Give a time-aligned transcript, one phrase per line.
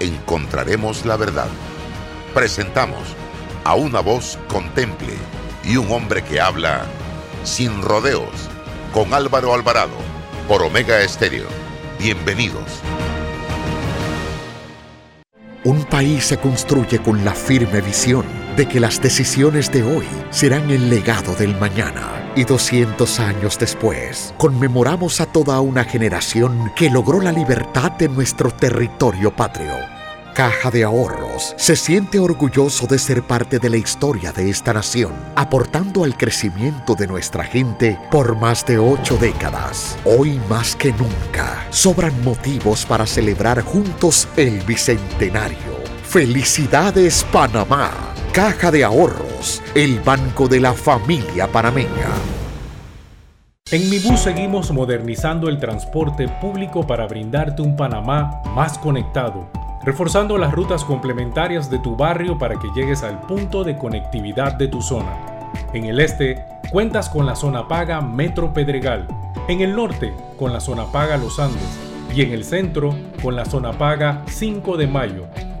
[0.00, 1.48] encontraremos la verdad.
[2.32, 3.00] Presentamos
[3.64, 5.14] a una voz contemple
[5.64, 6.84] y un hombre que habla
[7.44, 8.48] sin rodeos
[8.92, 9.96] con Álvaro Alvarado
[10.48, 11.46] por Omega Estéreo.
[11.98, 12.80] Bienvenidos.
[15.64, 20.70] Un país se construye con la firme visión de que las decisiones de hoy serán
[20.70, 22.32] el legado del mañana.
[22.36, 28.50] Y 200 años después, conmemoramos a toda una generación que logró la libertad de nuestro
[28.50, 29.74] territorio patrio.
[30.34, 35.12] Caja de Ahorros se siente orgulloso de ser parte de la historia de esta nación,
[35.36, 39.96] aportando al crecimiento de nuestra gente por más de ocho décadas.
[40.04, 45.84] Hoy más que nunca, sobran motivos para celebrar juntos el Bicentenario.
[46.02, 48.13] Felicidades Panamá.
[48.34, 52.08] Caja de Ahorros, el banco de la familia panameña.
[53.70, 59.48] En Mi Bus seguimos modernizando el transporte público para brindarte un Panamá más conectado,
[59.84, 64.66] reforzando las rutas complementarias de tu barrio para que llegues al punto de conectividad de
[64.66, 65.16] tu zona.
[65.72, 69.06] En el este, cuentas con la zona paga Metro Pedregal,
[69.46, 71.78] en el norte, con la zona paga Los Andes,
[72.12, 75.28] y en el centro, con la zona paga 5 de Mayo,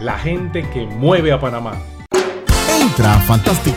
[0.00, 1.72] la gente que mueve a Panamá.
[2.80, 3.76] Entra a Fantastic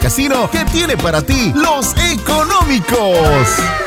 [0.50, 3.82] que tiene para ti los económicos.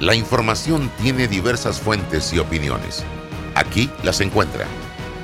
[0.00, 3.04] La información tiene diversas fuentes y opiniones.
[3.56, 4.64] Aquí las encuentra.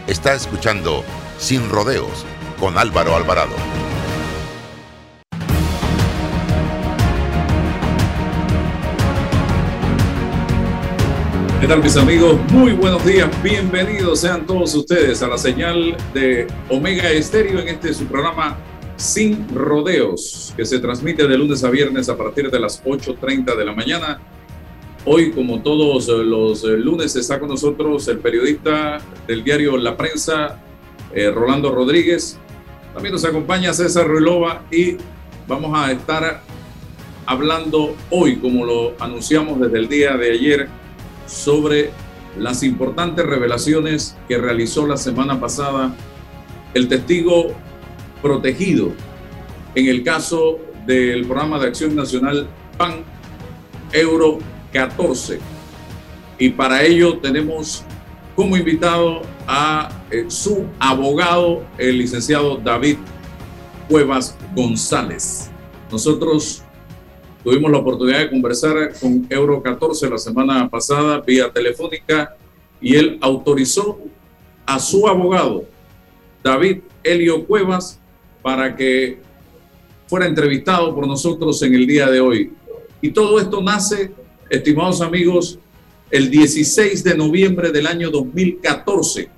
[0.09, 1.05] Está escuchando
[1.39, 2.27] Sin Rodeos
[2.59, 3.55] con Álvaro Alvarado.
[11.61, 12.41] ¿Qué tal mis amigos?
[12.51, 17.95] Muy buenos días, bienvenidos sean todos ustedes a la señal de Omega Estéreo en este
[17.95, 18.59] su programa
[18.97, 23.65] Sin Rodeos, que se transmite de lunes a viernes a partir de las 8.30 de
[23.65, 24.21] la mañana
[25.06, 30.62] Hoy, como todos los lunes, está con nosotros el periodista del diario La Prensa,
[31.12, 32.38] eh, Rolando Rodríguez.
[32.94, 34.97] También nos acompaña César Ruilova y
[35.47, 36.41] vamos a estar
[37.26, 40.69] hablando hoy, como lo anunciamos desde el día de ayer,
[41.26, 41.91] sobre
[42.38, 45.94] las importantes revelaciones que realizó la semana pasada
[46.72, 47.53] el testigo
[48.22, 48.92] protegido
[49.75, 52.48] en el caso del programa de acción nacional
[52.78, 53.04] PAN
[53.92, 54.38] Euro
[54.75, 55.39] 14.
[56.39, 57.85] Y para ello tenemos
[58.35, 62.97] como invitado a eh, su abogado, el licenciado David
[63.89, 65.49] Cuevas González.
[65.93, 66.63] Nosotros
[67.45, 72.37] tuvimos la oportunidad de conversar con Euro 14 la semana pasada vía telefónica
[72.81, 74.01] y él autorizó
[74.67, 75.65] a su abogado,
[76.43, 78.01] David Helio Cuevas,
[78.43, 79.21] para que
[80.09, 82.53] fuera entrevistado por nosotros en el día de hoy.
[83.01, 84.13] Y todo esto nace
[84.54, 85.59] estimados amigos,
[86.10, 89.28] el 16 de noviembre del año 2014.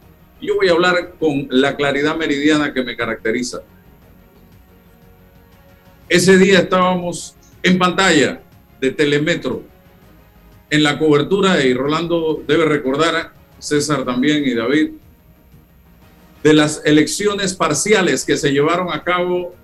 [0.40, 3.62] Yo voy a hablar con la claridad meridiana que me caracteriza.
[6.08, 8.42] Ese día estábamos en pantalla
[8.80, 9.62] de Telemetro,
[10.70, 14.90] en la cobertura, y Rolando debe recordar, César también y David,
[16.42, 19.54] de las elecciones parciales que se llevaron a cabo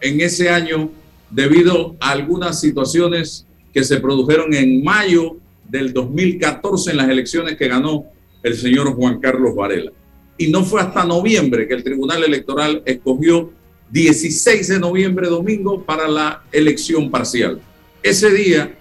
[0.00, 0.90] en ese año
[1.30, 3.45] debido a algunas situaciones
[3.76, 5.36] que se produjeron en mayo
[5.68, 8.06] del 2014 en las elecciones que ganó
[8.42, 9.92] el señor Juan Carlos Varela.
[10.38, 13.50] Y no fue hasta noviembre que el Tribunal Electoral escogió
[13.90, 17.60] 16 de noviembre, domingo, para la elección parcial.
[18.02, 18.74] Ese día,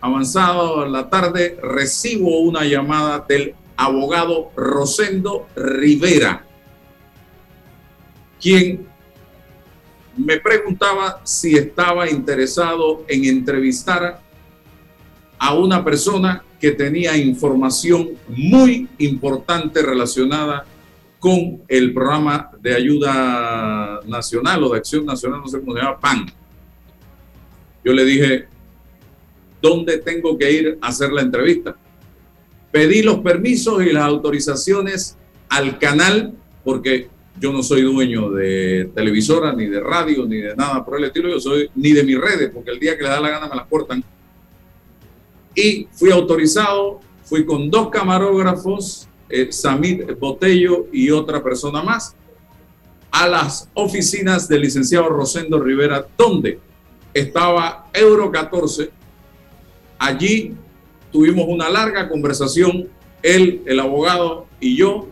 [0.00, 6.46] avanzado la tarde, recibo una llamada del abogado Rosendo Rivera,
[8.40, 8.86] quien
[10.16, 14.19] me preguntaba si estaba interesado en entrevistar
[15.40, 20.66] a una persona que tenía información muy importante relacionada
[21.18, 25.98] con el programa de ayuda nacional o de acción nacional, no sé cómo se llama,
[25.98, 26.26] PAN.
[27.82, 28.48] Yo le dije,
[29.62, 31.74] ¿dónde tengo que ir a hacer la entrevista?
[32.70, 35.16] Pedí los permisos y las autorizaciones
[35.48, 37.08] al canal, porque
[37.40, 41.30] yo no soy dueño de televisora, ni de radio, ni de nada por el estilo,
[41.30, 43.56] yo soy ni de mis redes, porque el día que le da la gana me
[43.56, 44.04] las cortan.
[45.54, 52.14] Y fui autorizado, fui con dos camarógrafos, eh, Samit Botello y otra persona más,
[53.10, 56.58] a las oficinas del licenciado Rosendo Rivera, donde
[57.12, 58.90] estaba Euro 14.
[59.98, 60.54] Allí
[61.12, 62.88] tuvimos una larga conversación,
[63.22, 65.08] él, el abogado y yo,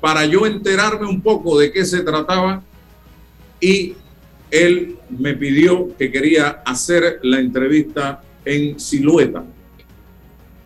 [0.00, 2.62] para yo enterarme un poco de qué se trataba
[3.60, 3.96] y
[4.50, 9.44] él me pidió que quería hacer la entrevista en silueta.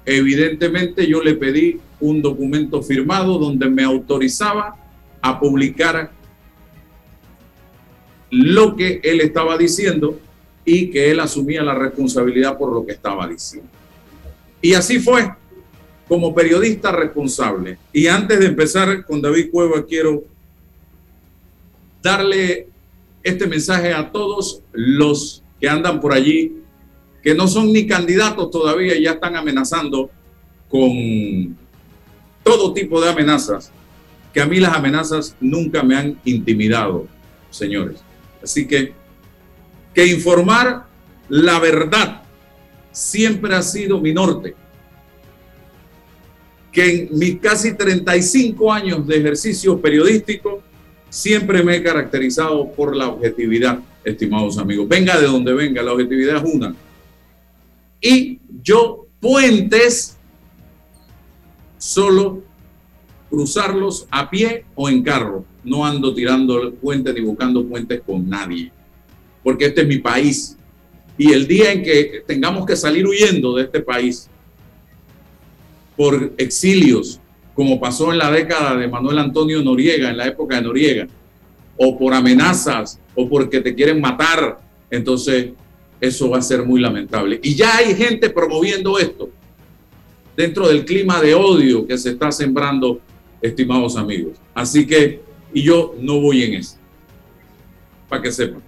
[0.06, 4.76] Evidentemente yo le pedí un documento firmado donde me autorizaba
[5.20, 6.12] a publicar
[8.30, 10.18] lo que él estaba diciendo
[10.64, 13.68] y que él asumía la responsabilidad por lo que estaba diciendo.
[14.60, 15.28] Y así fue,
[16.06, 17.78] como periodista responsable.
[17.92, 20.22] Y antes de empezar con David Cueva, quiero
[22.00, 22.68] darle
[23.24, 26.62] este mensaje a todos los que andan por allí
[27.22, 30.10] que no son ni candidatos todavía y ya están amenazando
[30.68, 31.56] con
[32.42, 33.70] todo tipo de amenazas,
[34.32, 37.06] que a mí las amenazas nunca me han intimidado,
[37.50, 38.00] señores.
[38.42, 38.92] Así que,
[39.94, 40.86] que informar
[41.28, 42.22] la verdad
[42.90, 44.56] siempre ha sido mi norte.
[46.72, 50.62] Que en mis casi 35 años de ejercicio periodístico,
[51.08, 54.88] siempre me he caracterizado por la objetividad, estimados amigos.
[54.88, 56.74] Venga de donde venga, la objetividad es una
[58.02, 60.18] y yo puentes
[61.78, 62.42] solo
[63.30, 65.44] cruzarlos a pie o en carro.
[65.64, 68.72] No ando tirando puentes ni buscando puentes con nadie,
[69.44, 70.58] porque este es mi país.
[71.16, 74.28] Y el día en que tengamos que salir huyendo de este país
[75.96, 77.20] por exilios,
[77.54, 81.06] como pasó en la década de Manuel Antonio Noriega, en la época de Noriega,
[81.76, 84.58] o por amenazas, o porque te quieren matar,
[84.90, 85.52] entonces
[86.02, 87.38] eso va a ser muy lamentable.
[87.44, 89.30] Y ya hay gente promoviendo esto
[90.36, 93.00] dentro del clima de odio que se está sembrando,
[93.40, 94.36] estimados amigos.
[94.52, 95.20] Así que,
[95.54, 96.74] y yo no voy en eso,
[98.08, 98.60] para que sepan.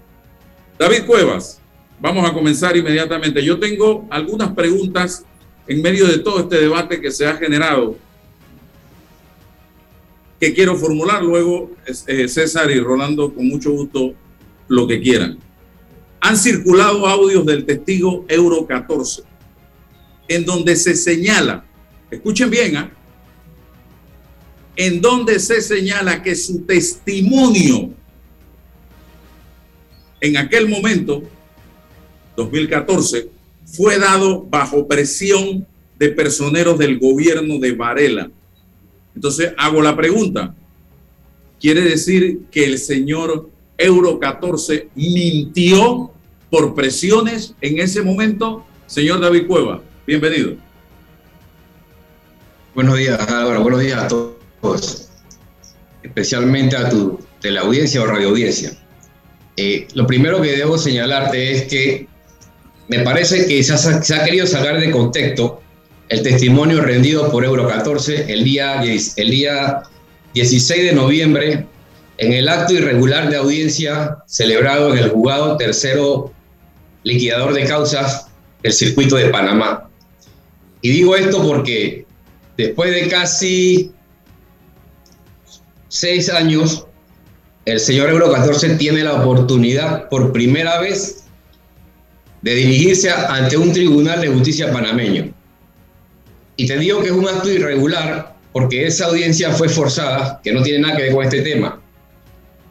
[0.79, 1.61] David Cuevas,
[2.01, 3.45] vamos a comenzar inmediatamente.
[3.45, 5.25] Yo tengo algunas preguntas
[5.67, 7.97] en medio de todo este debate que se ha generado
[10.39, 11.73] que quiero formular luego
[12.07, 14.13] eh, César y Rolando con mucho gusto
[14.69, 15.39] lo que quieran
[16.25, 19.25] han circulado audios del testigo Euro 14,
[20.27, 21.67] en donde se señala,
[22.11, 22.91] escuchen bien, ¿ah?
[24.75, 27.91] en donde se señala que su testimonio
[30.23, 31.23] en aquel momento,
[32.37, 33.29] 2014,
[33.67, 35.67] fue dado bajo presión
[35.99, 38.31] de personeros del gobierno de Varela.
[39.15, 40.55] Entonces hago la pregunta,
[41.61, 46.11] ¿quiere decir que el señor Euro 14 mintió
[46.51, 48.65] por presiones en ese momento.
[48.87, 50.55] Señor David Cueva, bienvenido.
[52.75, 53.19] Buenos días.
[53.61, 55.09] Buenos días a todos,
[56.03, 58.73] especialmente a tu teleaudiencia o radioaudiencia.
[59.57, 62.09] Eh, lo primero que debo señalarte es que
[62.89, 65.63] me parece que se ha, se ha, querido sacar de contexto
[66.09, 69.83] el testimonio rendido por Euro 14 el día, el día
[70.35, 71.67] 16 de noviembre
[72.19, 76.33] en el acto irregular de audiencia celebrado en el juzgado tercero
[77.03, 78.29] liquidador de causas
[78.63, 79.89] del circuito de Panamá.
[80.81, 82.07] Y digo esto porque
[82.57, 83.93] después de casi
[85.89, 86.87] seis años,
[87.65, 91.25] el señor Euro 14 tiene la oportunidad por primera vez
[92.43, 95.33] de dirigirse ante un tribunal de justicia panameño.
[96.57, 100.63] Y te digo que es un acto irregular porque esa audiencia fue forzada, que no
[100.63, 101.81] tiene nada que ver con este tema.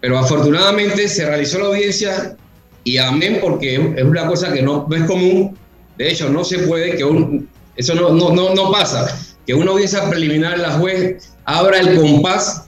[0.04, 2.36] Pero afortunadamente se realizó la audiencia
[2.84, 5.58] y amén porque es una cosa que no, no es común.
[5.98, 9.18] De hecho, no se puede que un, eso no, no, no, no pasa.
[9.48, 12.66] Que una audiencia preliminar, la juez abra el compás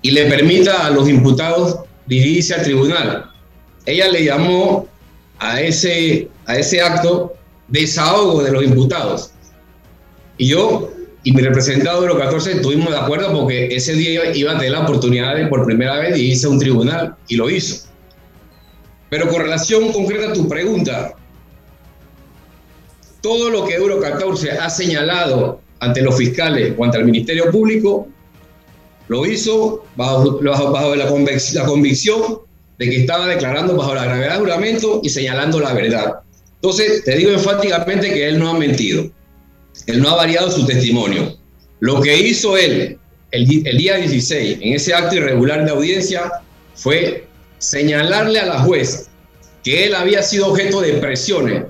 [0.00, 3.30] y le permita a los imputados dirigirse al tribunal.
[3.84, 4.88] Ella le llamó
[5.38, 7.34] a ese, a ese acto
[7.68, 9.32] desahogo de los imputados.
[10.38, 10.90] Y yo
[11.24, 14.80] y mi representado los 14 estuvimos de acuerdo porque ese día iba a tener la
[14.80, 17.86] oportunidad de por primera vez dirigirse a un tribunal y lo hizo.
[19.08, 21.14] Pero con relación concreta a tu pregunta,
[23.20, 28.08] todo lo que Euro 14 ha señalado ante los fiscales o ante el Ministerio Público,
[29.08, 32.38] lo hizo bajo, bajo, la, convicción, la convicción
[32.78, 36.14] de que estaba declarando bajo la gravedad del juramento y señalando la verdad.
[36.54, 39.10] Entonces, te digo enfáticamente que él no ha mentido.
[39.86, 41.36] Él no ha variado su testimonio.
[41.80, 42.98] Lo que hizo él
[43.30, 46.30] el, el día 16 en ese acto irregular de audiencia
[46.74, 47.26] fue
[47.58, 49.10] señalarle a la jueza
[49.62, 51.64] que él había sido objeto de presiones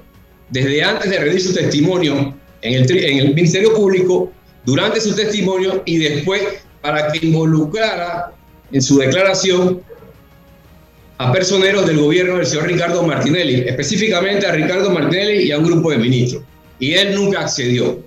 [0.50, 4.32] desde antes de rendir su testimonio en el, en el Ministerio Público,
[4.64, 6.42] durante su testimonio y después
[6.80, 8.32] para que involucrara
[8.70, 9.82] en su declaración
[11.18, 15.64] a personeros del gobierno del señor Ricardo Martinelli, específicamente a Ricardo Martinelli y a un
[15.64, 16.42] grupo de ministros.
[16.82, 18.00] Y él nunca accedió,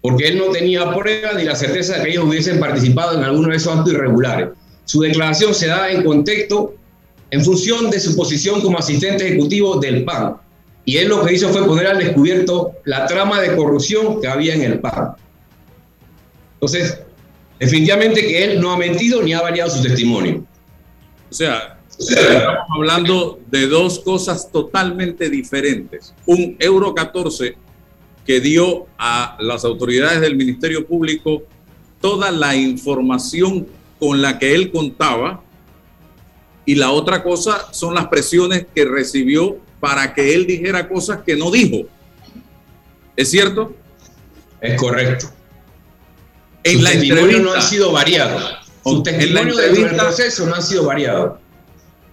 [0.00, 3.50] porque él no tenía prueba ni la certeza de que ellos hubiesen participado en alguno
[3.50, 4.48] de esos actos irregulares.
[4.86, 6.74] Su declaración se da en contexto
[7.30, 10.34] en función de su posición como asistente ejecutivo del PAN,
[10.84, 14.56] y él lo que hizo fue poner al descubierto la trama de corrupción que había
[14.56, 15.14] en el PAN.
[16.54, 16.98] Entonces,
[17.60, 20.44] definitivamente que él no ha mentido ni ha variado su testimonio.
[21.30, 26.12] O sea, estamos hablando de dos cosas totalmente diferentes.
[26.26, 27.62] Un Euro 14
[28.26, 31.42] que dio a las autoridades del Ministerio Público
[32.00, 33.66] toda la información
[33.98, 35.42] con la que él contaba
[36.64, 41.36] y la otra cosa son las presiones que recibió para que él dijera cosas que
[41.36, 41.88] no dijo.
[43.16, 43.74] ¿Es cierto?
[44.60, 45.30] Es correcto.
[46.62, 48.38] En la entrevista no ha sido variado.
[48.84, 51.40] Su testimonio en el proceso no ha sido variado.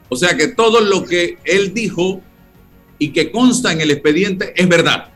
[0.10, 2.22] O sea que todo lo que él dijo
[2.98, 5.09] y que consta en el expediente es verdad.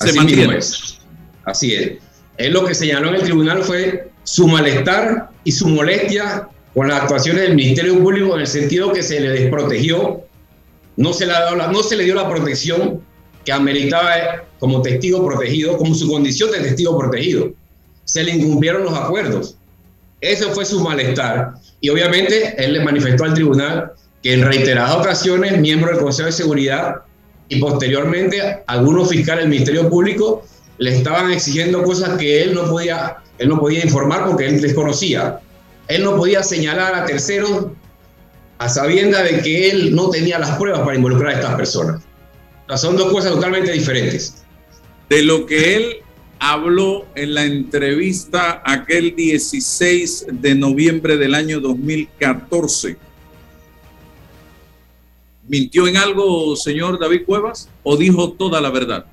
[0.00, 0.58] Se Así mantiene.
[0.58, 0.98] Es.
[1.44, 1.92] Así es.
[2.36, 7.02] Él lo que señaló en el tribunal fue su malestar y su molestia con las
[7.02, 10.22] actuaciones del Ministerio Público en el sentido que se le desprotegió
[10.98, 11.32] no se, le
[11.72, 13.00] no se le dio la protección
[13.44, 17.52] que ameritaba como testigo protegido, como su condición de testigo protegido.
[18.04, 19.56] Se le incumplieron los acuerdos.
[20.20, 21.54] Ese fue su malestar.
[21.80, 26.32] Y obviamente él le manifestó al tribunal que en reiteradas ocasiones, miembros del Consejo de
[26.32, 26.96] Seguridad
[27.48, 30.44] y posteriormente algunos fiscales del Ministerio Público
[30.78, 35.40] le estaban exigiendo cosas que él no podía, él no podía informar porque él desconocía.
[35.88, 37.66] Él no podía señalar a terceros
[38.58, 42.02] a sabienda de que él no tenía las pruebas para involucrar a estas personas.
[42.76, 44.42] son dos cosas totalmente diferentes.
[45.08, 45.96] De lo que él
[46.40, 52.96] habló en la entrevista aquel 16 de noviembre del año 2014.
[55.48, 59.06] ¿Mintió en algo, señor David Cuevas, o dijo toda la verdad?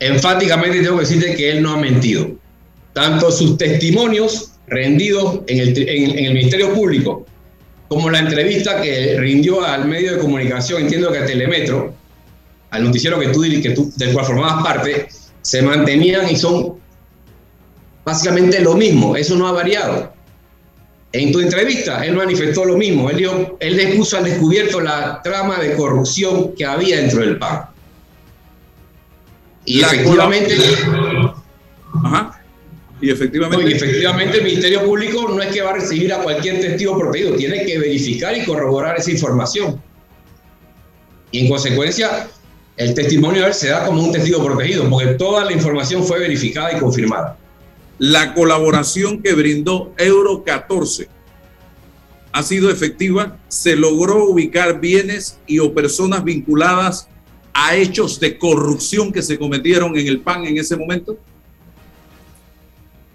[0.00, 2.30] Enfáticamente tengo que decirte que él no ha mentido.
[2.94, 7.26] Tanto sus testimonios rendido en el, en, el Ministerio Público,
[7.88, 11.94] como la entrevista que rindió al medio de comunicación, entiendo que a Telemetro,
[12.70, 15.08] al noticiero que tú, que del cual formabas parte,
[15.42, 16.74] se mantenían y son
[18.04, 20.12] básicamente lo mismo, eso no ha variado.
[21.12, 25.22] En tu entrevista, él manifestó lo mismo, él, dio, él le puso al descubierto la
[25.22, 27.66] trama de corrupción que había dentro del PAN.
[29.64, 30.56] Y efectivamente...
[32.04, 32.34] Ajá.
[33.00, 36.98] Y efectivamente, efectivamente el Ministerio Público no es que va a recibir a cualquier testigo
[36.98, 39.80] protegido, tiene que verificar y corroborar esa información.
[41.30, 42.28] Y en consecuencia,
[42.76, 46.18] el testimonio de él se da como un testigo protegido, porque toda la información fue
[46.18, 47.36] verificada y confirmada.
[47.98, 51.08] La colaboración que brindó Euro 14
[52.32, 57.08] ha sido efectiva, se logró ubicar bienes y o personas vinculadas
[57.52, 61.18] a hechos de corrupción que se cometieron en el PAN en ese momento.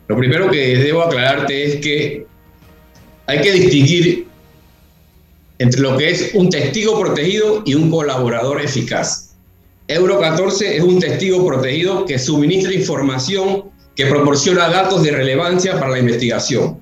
[0.10, 2.28] Lo primero que debo aclararte es que
[3.25, 4.28] hay que distinguir
[5.60, 9.36] entre lo que es un testigo protegido y un colaborador eficaz.
[9.88, 15.92] Euro 14 es un testigo protegido que suministra información que proporciona datos de relevancia para
[15.92, 16.64] la investigación.
[16.64, 16.80] O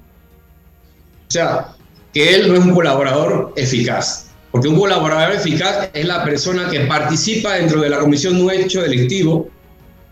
[1.31, 1.75] sea,
[2.13, 6.81] que él no es un colaborador eficaz, porque un colaborador eficaz es la persona que
[6.81, 9.49] participa dentro de la comisión de un hecho delictivo,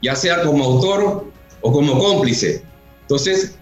[0.01, 1.25] ya sea como autor
[1.61, 2.63] o como cómplice,
[3.09, 3.55] entonces,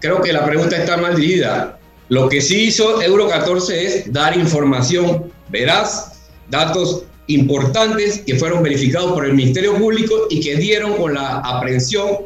[0.00, 1.78] creo que la pregunta está mal dirigida.
[2.08, 9.12] Lo que sí hizo Euro 14 es dar información veraz, datos importantes que fueron verificados
[9.12, 12.16] por el Ministerio Público y que dieron con la aprehensión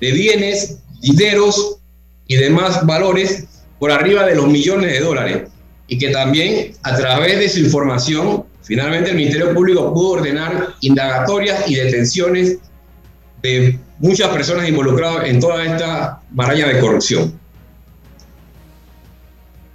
[0.00, 1.78] de bienes, dineros
[2.26, 3.44] y demás valores
[3.78, 5.48] por arriba de los millones de dólares.
[5.86, 11.68] Y que también a través de su información, finalmente el Ministerio Público pudo ordenar indagatorias
[11.68, 12.58] y detenciones
[13.42, 17.38] de muchas personas involucradas en toda esta maraña de corrupción.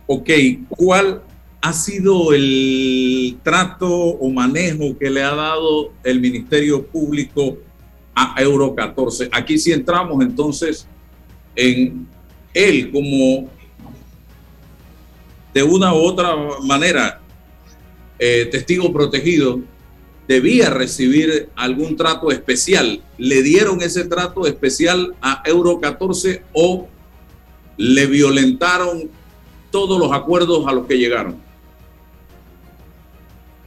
[0.08, 0.29] Ok,
[0.70, 1.22] ¿cuál
[1.62, 7.58] ha sido el trato o manejo que le ha dado el Ministerio Público
[8.15, 9.29] a Euro 14?
[9.31, 10.88] Aquí sí entramos entonces
[11.55, 12.07] en
[12.53, 13.50] él como
[15.53, 17.22] de una u otra manera
[18.17, 19.60] eh, testigo protegido
[20.27, 23.01] debía recibir algún trato especial.
[23.17, 26.88] ¿Le dieron ese trato especial a Euro 14 o
[27.77, 29.10] le violentaron
[29.72, 31.43] todos los acuerdos a los que llegaron?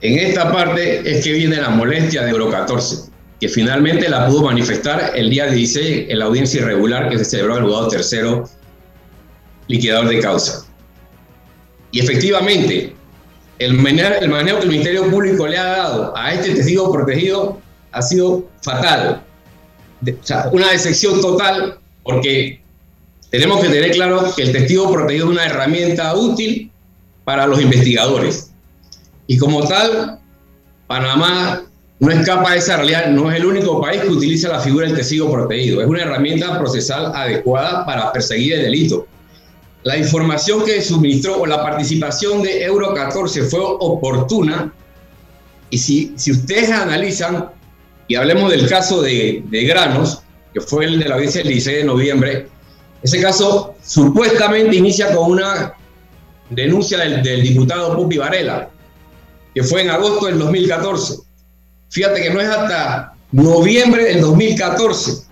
[0.01, 4.43] En esta parte es que viene la molestia de Euro 14, que finalmente la pudo
[4.43, 8.49] manifestar el día 16 en la audiencia irregular que se celebró el juzgado tercero
[9.69, 10.67] liquidador de causa.
[11.93, 12.95] Y efectivamente,
[13.59, 17.61] el manejo, el manejo que el Ministerio Público le ha dado a este testigo protegido
[17.93, 19.23] ha sido fatal.
[20.53, 22.61] una decepción total porque
[23.31, 26.71] tenemos que tener claro que el testigo protegido es una herramienta útil
[27.25, 28.51] para los investigadores.
[29.27, 30.19] Y como tal,
[30.87, 31.68] Panamá
[32.01, 34.97] no escapa de esa realidad, no es el único país que utiliza la figura del
[34.97, 35.81] testigo protegido.
[35.81, 39.07] Es una herramienta procesal adecuada para perseguir el delito
[39.89, 44.73] la información que suministró o la participación de Euro 14 fue oportuna.
[45.71, 47.51] Y si, si ustedes analizan,
[48.07, 51.79] y hablemos del caso de, de Granos, que fue el de la audiencia del 16
[51.79, 52.49] de noviembre,
[53.03, 55.75] ese caso supuestamente inicia con una
[56.51, 58.71] denuncia del, del diputado Pupi Varela,
[59.55, 61.28] que fue en agosto del 2014.
[61.91, 65.29] Fíjate que no es hasta noviembre del 2014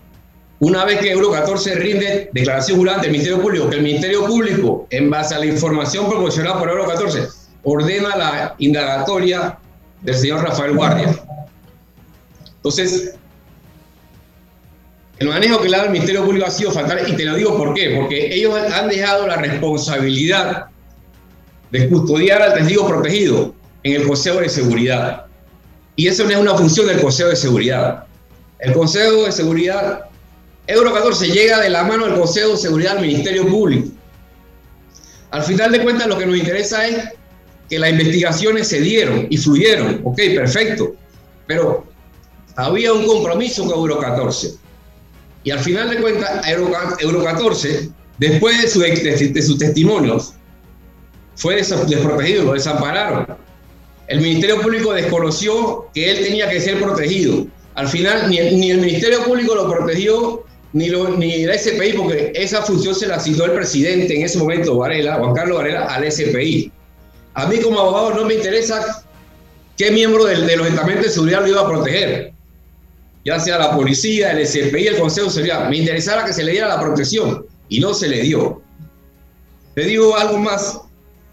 [0.58, 4.86] una vez que Euro 14 rinde declaración jurada del Ministerio Público, que el Ministerio Público,
[4.88, 7.28] en base a la información proporcionada por Euro 14,
[7.62, 9.58] ordena la indagatoria
[10.00, 11.14] del señor Rafael Guardia.
[12.56, 13.16] Entonces,
[15.18, 17.56] el manejo que le da el Ministerio Público ha sido fatal y te lo digo
[17.56, 20.66] por qué, porque ellos han dejado la responsabilidad
[21.70, 25.25] de custodiar al testigo protegido en el Consejo de Seguridad.
[25.96, 28.04] Y eso no es una función del Consejo de Seguridad.
[28.58, 30.06] El Consejo de Seguridad
[30.66, 33.88] Euro 14 llega de la mano del Consejo de Seguridad del Ministerio Público.
[35.30, 37.04] Al final de cuentas, lo que nos interesa es
[37.68, 40.00] que las investigaciones se dieron y fluyeron.
[40.04, 40.94] Ok, perfecto.
[41.46, 41.86] Pero
[42.56, 44.54] había un compromiso con Euro 14.
[45.44, 50.34] Y al final de cuentas, Euro, 14, después de, su, sus testimonios,
[51.36, 53.26] fue desprotegido, lo desampararon.
[54.08, 57.46] El Ministerio Público desconoció que él tenía que ser protegido.
[57.74, 58.38] Al final, ni
[58.70, 63.18] el Ministerio Público lo protegió, ni, lo, ni la SPI, porque esa función se la
[63.18, 66.70] citó el presidente en ese momento, Varela, Juan Carlos Varela, al SPI.
[67.32, 69.02] A mí como abogado no me interesa
[69.78, 72.32] qué miembro de, los estamentos de seguridad lo iba a proteger,
[73.24, 75.68] ya sea la policía, el SPI, el Consejo de Seguridad.
[75.70, 78.60] Me interesaba que se le diera la protección y no se le dio.
[79.74, 80.80] Te digo algo más.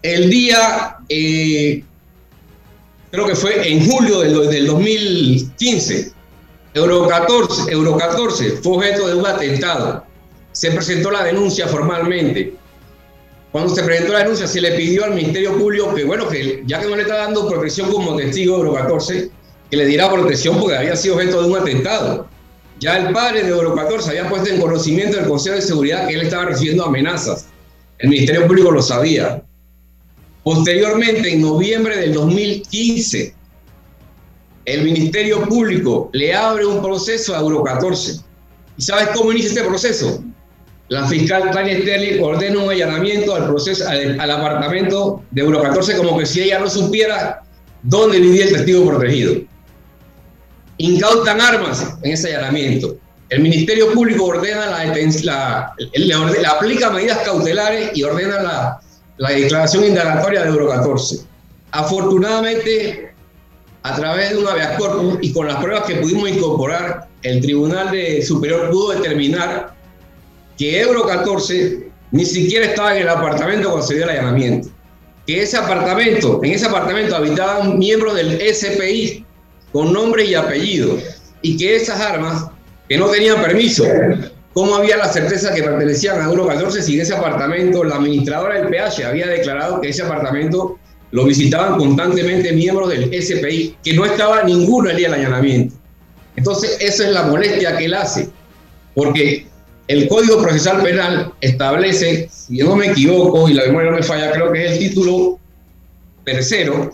[0.02, 1.82] El día, eh,
[3.14, 6.12] creo que fue en julio del, del 2015,
[6.74, 10.04] Euro 14, Euro 14 fue objeto de un atentado.
[10.52, 12.54] Se presentó la denuncia formalmente.
[13.52, 16.80] Cuando se presentó la denuncia, se le pidió al Ministerio Público que, bueno, que ya
[16.80, 19.30] que no le está dando protección como testigo Euro 14,
[19.70, 22.26] que le diera protección porque había sido objeto de un atentado.
[22.80, 26.14] Ya el padre de Euro 14 había puesto en conocimiento del Consejo de Seguridad que
[26.14, 27.46] él estaba recibiendo amenazas.
[27.98, 29.44] El Ministerio Público lo sabía.
[30.44, 33.34] Posteriormente, en noviembre del 2015,
[34.66, 38.20] el Ministerio Público le abre un proceso a Euro 14.
[38.76, 40.22] ¿Y sabes cómo inicia este proceso?
[40.88, 46.18] La fiscal Tania Sterling ordena un allanamiento al, proceso, al, apartamento de Euro 14 como
[46.18, 47.42] que si ella no supiera
[47.82, 49.42] dónde vivía el testigo protegido.
[50.76, 52.96] Incautan armas en ese allanamiento.
[53.30, 54.84] El Ministerio Público ordena la,
[55.22, 58.80] la, le, aplica medidas cautelares y ordena la,
[59.18, 61.20] la declaración indagatoria de Euro 14.
[61.70, 63.12] Afortunadamente,
[63.82, 67.90] a través de un habeas corpus y con las pruebas que pudimos incorporar, el Tribunal
[67.90, 69.74] de Superior pudo determinar
[70.56, 74.68] que Euro 14 ni siquiera estaba en el apartamento cuando se dio el allanamiento.
[75.26, 79.24] Que ese apartamento, en ese apartamento habitaban miembros del SPI
[79.72, 80.98] con nombre y apellido.
[81.42, 82.46] Y que esas armas,
[82.88, 83.84] que no tenían permiso,
[84.54, 88.54] ¿cómo había la certeza que pertenecían a Euro 14 si en ese apartamento la administradora
[88.54, 90.78] del PH había declarado que ese apartamento
[91.10, 95.76] lo visitaban constantemente miembros del SPI, que no estaba ninguno el día del allanamiento.
[96.36, 98.30] Entonces, esa es la molestia que él hace,
[98.94, 99.46] porque
[99.86, 104.02] el Código Procesal Penal establece, si yo no me equivoco y la memoria no me
[104.02, 105.38] falla, creo que es el título
[106.24, 106.92] tercero,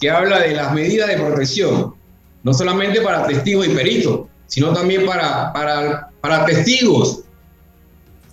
[0.00, 1.94] que habla de las medidas de protección,
[2.42, 7.20] no solamente para testigos y peritos, sino también para, para, para testigos.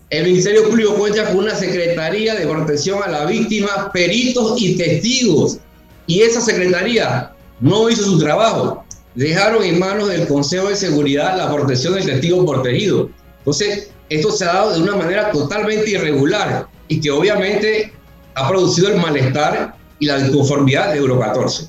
[0.09, 5.57] El Ministerio Público cuenta con una Secretaría de Protección a la Víctima, peritos y testigos.
[6.05, 8.85] Y esa Secretaría no hizo su trabajo.
[9.15, 13.09] Dejaron en manos del Consejo de Seguridad la protección del testigo protegido.
[13.39, 17.91] Entonces, esto se ha dado de una manera totalmente irregular y que obviamente
[18.35, 21.67] ha producido el malestar y la disconformidad de Euro 14.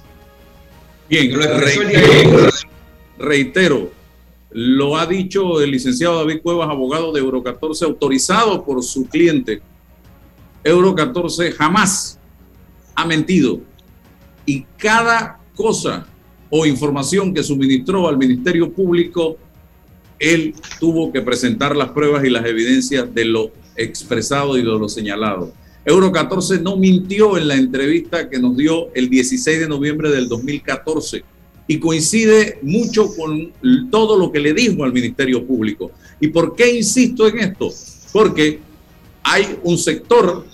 [1.09, 1.33] Bien,
[3.19, 3.91] reitero,
[4.51, 9.61] lo ha dicho el licenciado David Cuevas, abogado de Euro 14, autorizado por su cliente.
[10.65, 12.19] Euro 14 jamás
[12.95, 13.61] ha mentido
[14.47, 16.07] y cada cosa
[16.51, 19.37] o información que suministró al Ministerio Público,
[20.19, 24.89] él tuvo que presentar las pruebas y las evidencias de lo expresado y de lo
[24.89, 25.53] señalado.
[25.85, 30.29] Euro 14 no mintió en la entrevista que nos dio el 16 de noviembre del
[30.29, 31.23] 2014
[31.71, 33.53] y coincide mucho con
[33.91, 35.93] todo lo que le dijo al Ministerio Público.
[36.19, 37.71] ¿Y por qué insisto en esto?
[38.11, 38.59] Porque
[39.23, 40.47] hay un sector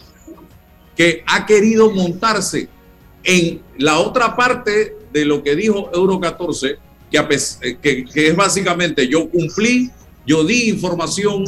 [0.97, 2.69] que ha querido montarse
[3.23, 6.77] en la otra parte de lo que dijo Euro 14,
[7.11, 9.91] que, que, que es básicamente yo cumplí,
[10.27, 11.45] yo di información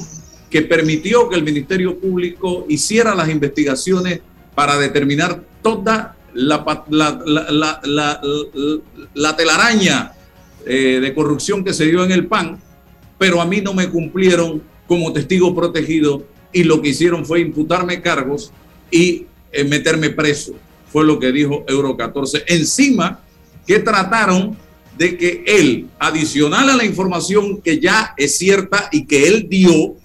[0.49, 4.21] que permitió que el Ministerio Público hiciera las investigaciones
[4.55, 8.21] para determinar toda la, la,
[9.15, 10.13] la, telaraña
[10.67, 12.61] eh, de corrupción que se dio en el PAN,
[13.19, 18.01] pero a mí no me cumplieron como testigo protegido y lo que hicieron fue imputarme
[18.01, 18.53] cargos
[18.91, 20.55] y eh, meterme preso.
[20.93, 22.45] Fue lo que dijo Euro 14.
[22.47, 23.21] Encima
[23.67, 24.57] que trataron
[24.97, 29.97] de que él, adicional a la información que ya es cierta y que él dio,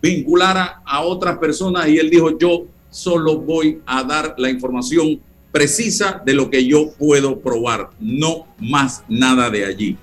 [0.00, 6.22] vinculara a otras personas y él dijo, yo solo voy a dar la información precisa
[6.24, 9.96] de lo que yo puedo probar, no más nada de allí.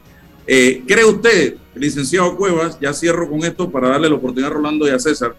[0.46, 4.88] Eh, ¿Cree usted, licenciado Cuevas, ya cierro con esto para darle la oportunidad a Rolando
[4.88, 5.36] y a César,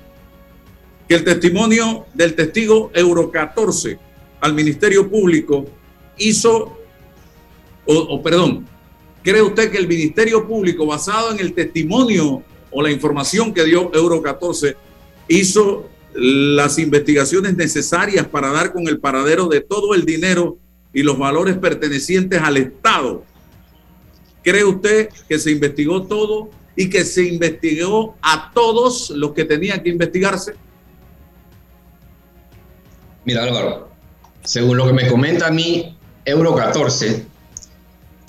[1.09, 3.99] que el testimonio del testigo Euro 14
[4.41, 5.67] al Ministerio Público
[6.19, 6.79] hizo,
[7.85, 8.67] o, o perdón,
[9.23, 13.91] ¿cree usted que el Ministerio Público, basado en el testimonio o la información que dio
[13.93, 14.77] Euro 14,
[15.27, 20.59] hizo las investigaciones necesarias para dar con el paradero de todo el dinero
[20.93, 23.25] y los valores pertenecientes al Estado.
[24.43, 29.83] ¿Cree usted que se investigó todo y que se investigó a todos los que tenían
[29.83, 30.55] que investigarse?
[33.25, 33.91] Mira, Álvaro,
[34.43, 37.27] según lo que me comenta a mí, Euro 14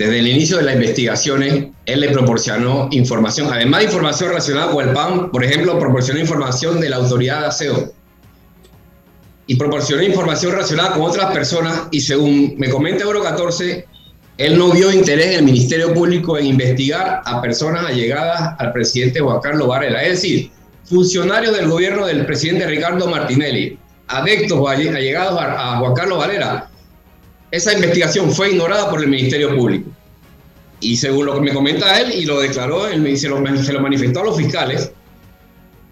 [0.01, 4.87] desde el inicio de las investigaciones, él le proporcionó información, además de información relacionada con
[4.87, 7.93] el PAN, por ejemplo, proporcionó información de la autoridad de aseo.
[9.45, 13.85] Y proporcionó información relacionada con otras personas y según me comenta Euro 14,
[14.39, 19.19] él no vio interés en el Ministerio Público en investigar a personas allegadas al presidente
[19.19, 20.49] Juan Carlos Varela, es decir,
[20.85, 26.70] funcionarios del gobierno del presidente Ricardo Martinelli, adeptos allegados a Juan Carlos Varela,
[27.51, 29.89] esa investigación fue ignorada por el Ministerio Público.
[30.79, 33.81] Y según lo que me comenta él, y lo declaró, él, se, lo, se lo
[33.81, 34.91] manifestó a los fiscales,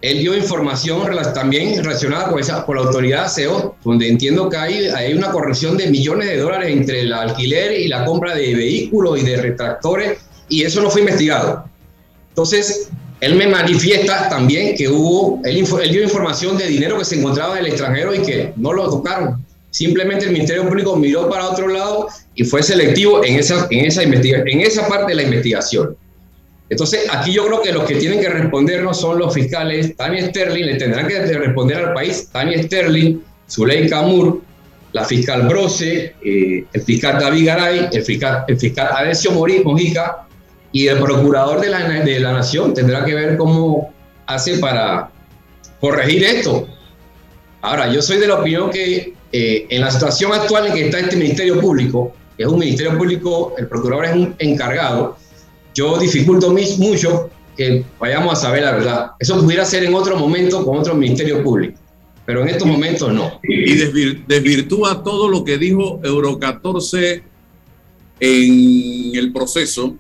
[0.02, 1.02] él dio información
[1.34, 5.76] también relacionada con, esa, con la autoridad SEO, donde entiendo que hay, hay una corrección
[5.76, 10.20] de millones de dólares entre el alquiler y la compra de vehículos y de retractores,
[10.48, 11.66] y eso no fue investigado.
[12.30, 17.20] Entonces, él me manifiesta también que hubo, él, él dio información de dinero que se
[17.20, 19.46] encontraba en el extranjero y que no lo tocaron.
[19.72, 24.02] Simplemente el Ministerio Público miró para otro lado y fue selectivo en esa, en esa,
[24.04, 25.96] en esa parte de la investigación.
[26.70, 30.66] Entonces, aquí yo creo que los que tienen que respondernos son los fiscales, Tania Sterling,
[30.66, 34.42] le tendrán que responder al país, Tania Sterling, Zuley Camur,
[34.92, 40.28] la fiscal Brose, eh, el fiscal David Garay, el fiscal, el fiscal Adesio Mojica
[40.72, 43.92] y el procurador de la, de la Nación tendrá que ver cómo
[44.28, 45.10] hace para
[45.80, 46.68] corregir esto.
[47.62, 51.00] Ahora, yo soy de la opinión que eh, en la situación actual en que está
[51.00, 55.18] este Ministerio Público, es un Ministerio Público, el procurador es un encargado,
[55.74, 59.12] yo dificulto mucho que vayamos a saber la verdad.
[59.20, 61.78] Eso pudiera ser en otro momento con otro Ministerio Público,
[62.26, 63.40] pero en estos momentos no.
[63.44, 67.24] Y desvirtúa todo lo que dijo Euro 14
[68.20, 69.96] en el proceso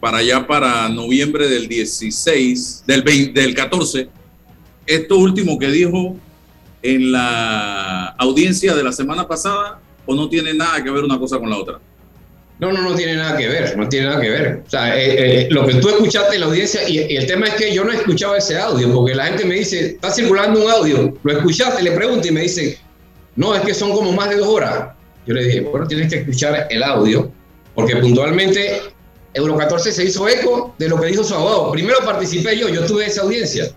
[0.00, 4.08] para allá para noviembre del 16, del, 20, del 14.
[4.86, 6.16] Esto último que dijo
[6.82, 11.38] en la audiencia de la semana pasada o no tiene nada que ver una cosa
[11.38, 11.78] con la otra?
[12.58, 14.62] No, no, no tiene nada que ver, no tiene nada que ver.
[14.66, 17.54] O sea, eh, eh, lo que tú escuchaste en la audiencia, y, el tema es
[17.54, 20.70] que yo no he escuchado ese audio, porque la gente me dice, está circulando un
[20.70, 22.78] audio, lo escuchaste, le pregunto y me dice,
[23.36, 24.88] no, es que son como más de dos horas.
[25.24, 27.30] Yo le dije, bueno, tienes que escuchar el audio,
[27.76, 28.82] porque puntualmente
[29.34, 31.70] Euro 14 se hizo eco de lo que dijo su abogado.
[31.70, 33.70] Primero participé yo, yo tuve esa audiencia,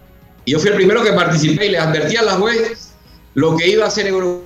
[0.46, 2.91] y yo fui el primero que participé y le advertí a la juez
[3.34, 4.44] lo que iba a hacer Euro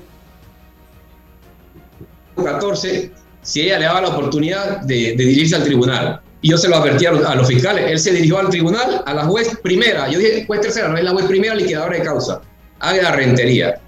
[2.44, 6.20] 14 si ella le daba la oportunidad de, dirigirse al tribunal.
[6.42, 7.92] Y yo se lo advertí a los, fiscales.
[7.92, 10.10] Él se dirigió al tribunal, a la juez primera.
[10.10, 12.42] Yo dije, juez tercera, no es la juez primera liquidadora de causa.
[12.80, 13.80] La rentería.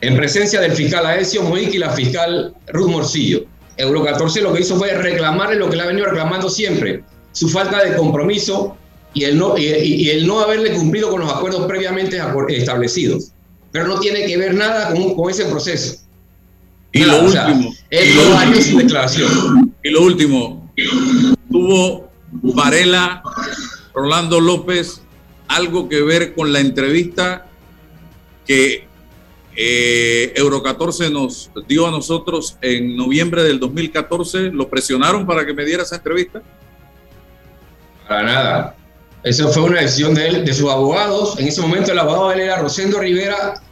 [0.00, 3.44] En presencia del fiscal Aecio Moic y la fiscal Ruth Morcillo.
[3.76, 7.48] Euro 14 lo que hizo fue reclamarle lo que le ha venido reclamando siempre, su
[7.48, 8.76] falta de compromiso
[9.12, 13.33] y, el no haberle cumplido con los acuerdos previamente establecidos.
[13.74, 15.96] Pero no tiene que ver nada con, con ese proceso.
[16.92, 17.74] Y lo último.
[17.90, 19.74] declaración.
[19.82, 20.70] Y lo último,
[21.50, 23.20] tuvo Varela,
[23.92, 25.02] Rolando López,
[25.48, 27.48] algo que ver con la entrevista
[28.46, 28.86] que
[29.56, 34.52] eh, Euro 14 nos dio a nosotros en noviembre del 2014.
[34.52, 36.42] ¿Lo presionaron para que me diera esa entrevista?
[38.06, 38.76] Para nada.
[39.24, 41.40] Esa fue una decisión de él, de sus abogados.
[41.40, 43.63] En ese momento el abogado de él era Rosendo Rivera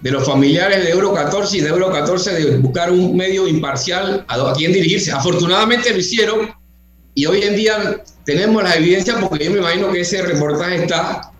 [0.00, 4.24] de los familiares de Euro 14 y de Euro 14 de buscar un medio imparcial
[4.28, 5.10] a, quien dirigirse.
[5.10, 6.50] Afortunadamente lo hicieron
[7.14, 11.32] y hoy en día tenemos la evidencia porque yo me imagino que ese reportaje está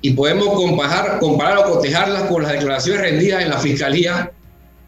[0.00, 4.32] y podemos comparar, comparar o cotejarlas con las declaraciones rendidas en la fiscalía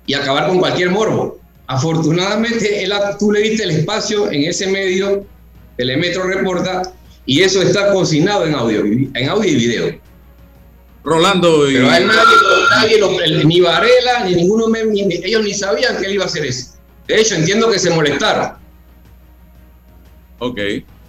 [0.06, 1.38] y acabar con cualquier morbo.
[1.66, 5.24] Afortunadamente, él, tú le diste el espacio en ese medio,
[5.76, 6.82] Telemetro reporta,
[7.26, 10.00] y eso está consignado en audio, en audio y video.
[11.04, 11.64] Rolando.
[11.66, 12.36] Pero a nadie,
[13.44, 16.72] ni Varela, ni ninguno, ellos ni sabían que él iba a hacer eso.
[17.06, 18.52] De hecho, entiendo que se molestaron.
[20.38, 20.58] Ok.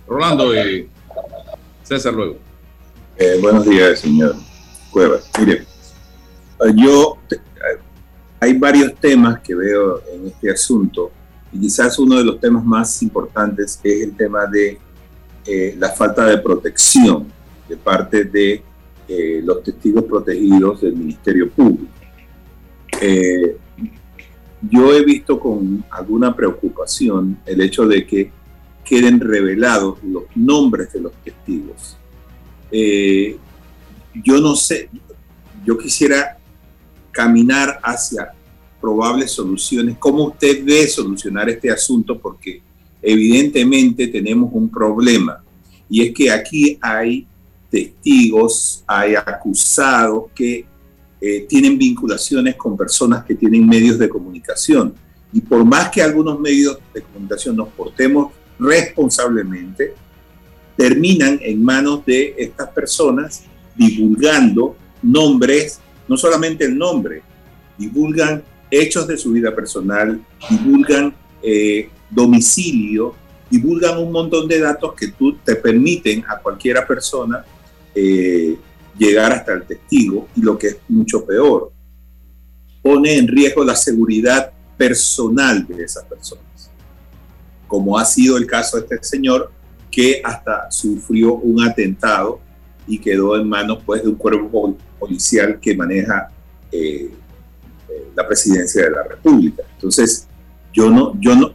[0.08, 0.90] Rolando y
[1.84, 2.38] César luego.
[3.18, 4.36] Eh, buenos días, señor
[4.92, 5.30] Cuevas.
[5.40, 5.66] Mire,
[6.76, 7.18] yo,
[8.40, 11.12] hay varios temas que veo en este asunto
[11.54, 14.80] y quizás uno de los temas más importantes es el tema de
[15.46, 17.32] eh, la falta de protección
[17.68, 18.64] de parte de
[19.14, 21.92] eh, los testigos protegidos del Ministerio Público.
[23.02, 23.58] Eh,
[24.62, 28.32] yo he visto con alguna preocupación el hecho de que
[28.86, 31.98] queden revelados los nombres de los testigos.
[32.72, 33.36] Eh,
[34.14, 34.90] yo no sé,
[35.66, 36.38] yo quisiera
[37.12, 38.32] caminar hacia
[38.80, 39.98] probables soluciones.
[39.98, 42.18] ¿Cómo usted ve solucionar este asunto?
[42.18, 42.62] Porque
[43.02, 45.44] evidentemente tenemos un problema
[45.90, 47.28] y es que aquí hay
[47.72, 50.66] testigos, hay acusados que
[51.22, 54.94] eh, tienen vinculaciones con personas que tienen medios de comunicación.
[55.32, 59.94] Y por más que algunos medios de comunicación nos portemos responsablemente,
[60.76, 63.44] terminan en manos de estas personas
[63.76, 67.22] divulgando nombres, no solamente el nombre,
[67.78, 73.16] divulgan hechos de su vida personal, divulgan eh, domicilio,
[73.50, 77.46] divulgan un montón de datos que tú te permiten a cualquiera persona
[77.96, 78.58] eh,
[78.98, 81.72] llegar hasta el testigo y lo que es mucho peor,
[82.82, 86.72] pone en riesgo la seguridad personal de esas personas,
[87.68, 89.52] como ha sido el caso de este señor
[89.90, 92.40] que hasta sufrió un atentado
[92.88, 96.30] y quedó en manos pues, de un cuerpo policial que maneja
[96.72, 97.12] eh,
[97.90, 99.64] eh, la presidencia de la República.
[99.76, 100.28] Entonces,
[100.74, 101.54] yo no, yo no,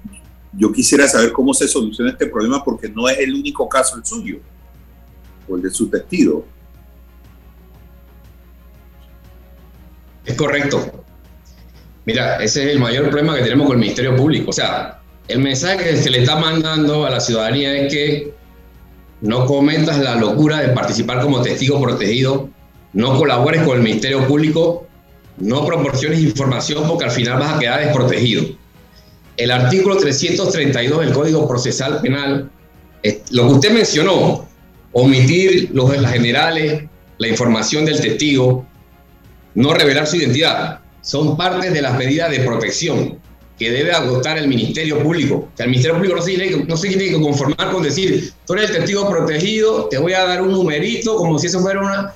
[0.53, 4.05] yo quisiera saber cómo se soluciona este problema porque no es el único caso el
[4.05, 4.38] suyo
[5.54, 6.44] el de su testigo.
[10.24, 11.04] Es correcto.
[12.04, 14.50] Mira, ese es el mayor problema que tenemos con el Ministerio Público.
[14.50, 18.35] O sea, el mensaje que se le está mandando a la ciudadanía es que
[19.20, 22.48] no cometas la locura de participar como testigo protegido,
[22.92, 24.87] no colabores con el Ministerio Público,
[25.38, 28.44] no proporciones información porque al final vas a quedar desprotegido.
[29.37, 32.50] El artículo 332 del Código Procesal Penal,
[33.30, 34.45] lo que usted mencionó,
[34.98, 36.85] omitir los, las generales,
[37.18, 38.66] la información del testigo,
[39.54, 43.18] no revelar su identidad, son parte de las medidas de protección
[43.59, 45.50] que debe adoptar el Ministerio Público.
[45.54, 46.22] Que el Ministerio Público no
[46.76, 50.40] se, tiene, que conformar con decir, tú eres el testigo protegido, te voy a dar
[50.40, 52.14] un numerito, como si eso fuera una,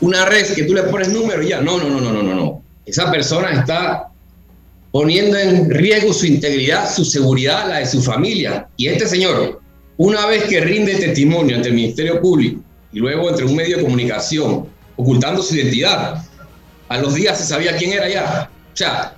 [0.00, 1.60] una red que tú le pones número y ya.
[1.60, 2.62] No, no, no, no, no, no, no.
[2.84, 4.08] Esa persona está
[4.90, 8.68] poniendo en riesgo su integridad, su seguridad, la de su familia.
[8.76, 9.60] Y este señor,
[10.02, 13.82] una vez que rinde testimonio ante el Ministerio Público y luego entre un medio de
[13.82, 16.24] comunicación, ocultando su identidad,
[16.88, 18.50] a los días se sabía quién era ya.
[18.72, 19.14] O sea,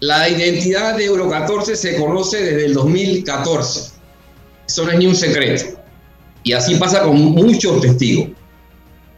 [0.00, 3.92] la identidad de Euro 14 se conoce desde el 2014.
[4.66, 5.80] Eso no es ni un secreto.
[6.42, 8.30] Y así pasa con muchos testigos.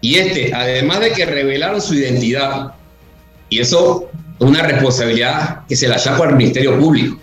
[0.02, 2.74] Y este, además de que revelaron su identidad,
[3.48, 7.18] y eso es una responsabilidad que se la llama al Ministerio Público.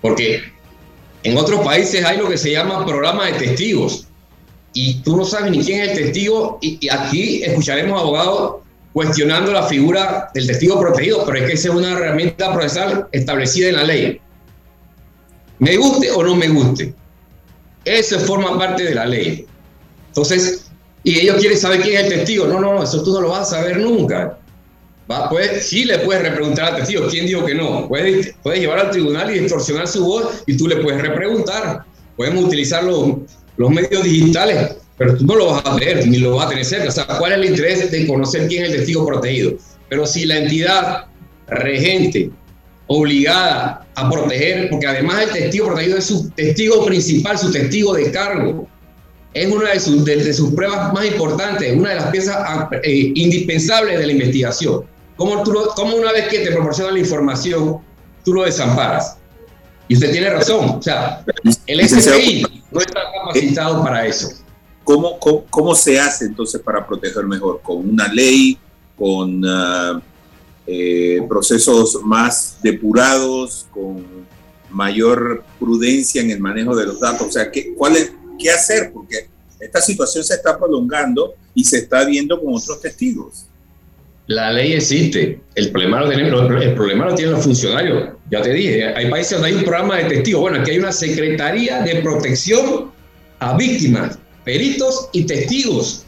[0.00, 0.54] Porque
[1.26, 4.06] en otros países hay lo que se llama programa de testigos.
[4.72, 6.58] Y tú no sabes ni quién es el testigo.
[6.60, 8.56] Y, aquí escucharemos abogados
[8.92, 13.70] cuestionando la figura del testigo protegido, pero es que esa es una herramienta procesal establecida
[13.70, 14.20] en la ley.
[15.58, 16.94] Me guste o no me guste.
[17.84, 19.46] Eso forma parte de la ley.
[20.08, 20.70] Entonces,
[21.02, 22.46] y ellos quieren saber quién es el testigo.
[22.46, 24.38] No, no, eso tú no lo vas a saber nunca.
[25.10, 27.06] Va, pues, sí le puedes repreguntar al testigo.
[27.08, 27.86] ¿Quién dijo que no?
[27.88, 31.84] Puedes, puedes llevar al tribunal y distorsionar su voz y tú le puedes repreguntar.
[32.16, 33.18] Podemos utilizar los,
[33.56, 36.64] los medios digitales, pero tú no lo vas a ver ni lo vas a tener
[36.64, 36.88] cerca.
[36.88, 39.52] O sea, ¿cuál es el interés de conocer quién es el testigo protegido?
[39.88, 41.06] Pero si la entidad
[41.46, 42.30] regente
[42.88, 48.10] obligada a proteger, porque además el testigo protegido es su testigo principal, su testigo de
[48.10, 48.68] cargo.
[49.34, 53.98] Es una de sus, de, sus pruebas más importantes, una de las piezas eh, indispensables
[53.98, 54.84] de la investigación.
[55.16, 57.78] ¿Cómo, tú ¿Cómo una vez que te proporciona la información,
[58.24, 59.16] tú lo desamparas?
[59.88, 61.24] Y usted tiene razón, o sea,
[61.66, 64.30] el FBI no está capacitado para eso.
[64.84, 67.60] ¿Cómo, cómo, cómo se hace entonces para proteger mejor?
[67.62, 68.58] ¿Con una ley?
[68.96, 69.44] ¿Con...
[69.44, 70.00] Uh,
[70.68, 74.04] eh, procesos más depurados, con
[74.68, 77.28] mayor prudencia en el manejo de los datos.
[77.28, 78.90] O sea, ¿qué, cuál es, ¿qué hacer?
[78.92, 79.28] Porque
[79.60, 83.46] esta situación se está prolongando y se está viendo con otros testigos.
[84.26, 85.40] La ley existe.
[85.54, 88.08] El problema lo, tienen los funcionarios.
[88.30, 90.40] Ya te dije, hay países donde hay un programa de testigos.
[90.40, 92.90] Bueno, aquí hay una Secretaría de Protección
[93.38, 96.04] a Víctimas, Peritos y Testigos.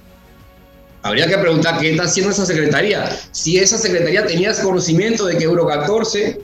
[1.02, 3.09] Habría que preguntar qué está haciendo esa secretaría.
[3.31, 6.40] Si esa secretaría tenía conocimiento de que Euro 14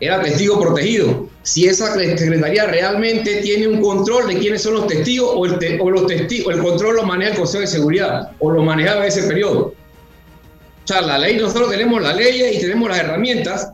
[0.00, 5.30] era testigo protegido, si esa secretaría realmente tiene un control de quiénes son los testigos
[5.32, 9.06] o el, los testigos, el control lo maneja el Consejo de Seguridad o lo manejaba
[9.06, 9.72] ese periodo.
[10.92, 13.72] Sea, la ley, nosotros tenemos la ley y tenemos las herramientas,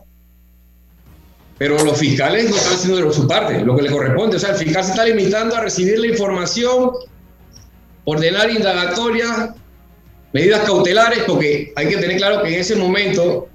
[1.57, 4.37] pero los fiscales no están haciendo de su parte, lo que le corresponde.
[4.37, 6.91] O sea, el fiscal se está limitando a recibir la información,
[8.05, 9.53] ordenar indagatoria,
[10.31, 13.49] medidas cautelares, porque hay que tener claro que en ese momento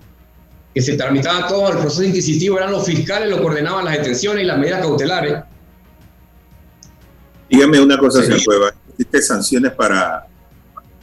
[0.74, 4.42] que se tramitaba todo el proceso inquisitivo eran los fiscales los que ordenaban las detenciones
[4.42, 5.38] y las medidas cautelares.
[7.48, 8.74] Dígame una cosa, señor Cueva.
[8.90, 10.26] ¿Existen sanciones para,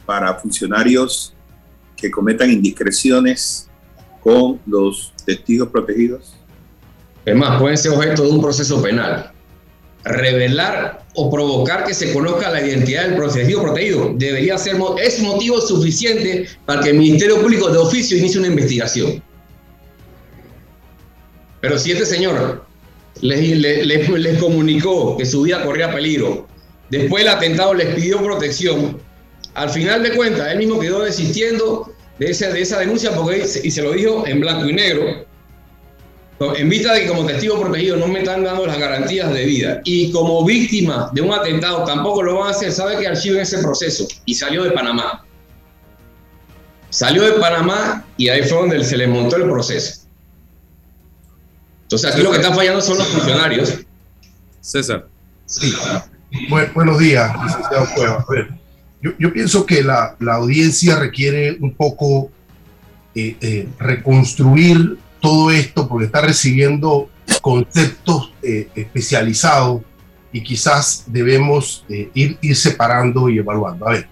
[0.06, 1.34] para funcionarios
[2.02, 3.70] que cometan indiscreciones
[4.22, 6.34] con los testigos protegidos?
[7.24, 9.32] Es más, pueden ser objeto de un proceso penal
[10.04, 15.60] revelar o provocar que se conozca la identidad del protegido protegido debería ser es motivo
[15.60, 19.22] suficiente para que el Ministerio Público de oficio inicie una investigación.
[21.60, 22.64] Pero si este señor
[23.20, 26.48] les, les, comunicó que su vida corría peligro,
[26.90, 28.98] después el atentado les pidió protección,
[29.54, 33.70] al final de cuentas él mismo quedó desistiendo de esa, de esa denuncia porque y
[33.70, 35.26] se lo dijo en blanco y negro,
[36.56, 39.80] en vista de que como testigo protegido no me están dando las garantías de vida
[39.84, 43.58] y como víctima de un atentado tampoco lo van a hacer, sabe que archiven ese
[43.58, 45.24] proceso y salió de Panamá.
[46.90, 50.02] Salió de Panamá y ahí fue donde se le montó el proceso.
[51.84, 53.78] Entonces aquí lo que están fallando son los funcionarios.
[54.60, 55.06] César.
[55.46, 55.74] Sí.
[56.74, 58.26] buenos días, licenciado Cueva.
[59.02, 62.30] Yo, yo, pienso que la, la, audiencia requiere un poco
[63.14, 67.08] eh, eh, reconstruir todo esto porque está recibiendo
[67.40, 69.82] conceptos eh, especializados
[70.32, 73.86] y quizás debemos eh, ir, ir separando y evaluando.
[73.86, 74.08] A ver,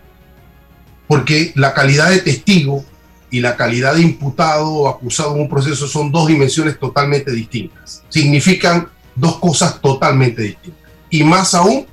[1.08, 2.84] porque la calidad de testigo
[3.30, 8.04] y la calidad de imputado o acusado en un proceso son dos dimensiones totalmente distintas.
[8.08, 10.80] Significan dos cosas totalmente distintas.
[11.08, 11.86] Y más aún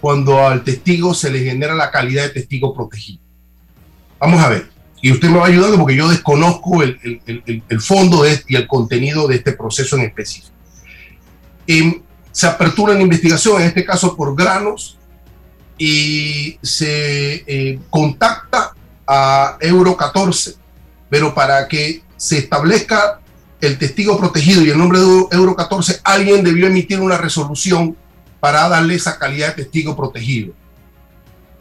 [0.00, 3.20] cuando al testigo se le genera la calidad de testigo protegido.
[4.18, 8.22] Vamos a ver y usted me va ayudando porque yo desconozco el, el, el, fondo
[8.22, 10.54] de este, y el contenido de este proceso en específico.
[11.66, 14.98] Em, se apertura una investigación, en este caso por granos,
[15.78, 18.72] y se eh, contacta
[19.06, 20.54] a Euro 14,
[21.08, 23.20] pero para que se establezca
[23.60, 27.96] el testigo protegido y el nombre de Euro 14, alguien debió emitir una resolución
[28.46, 30.54] para darle esa calidad de testigo protegido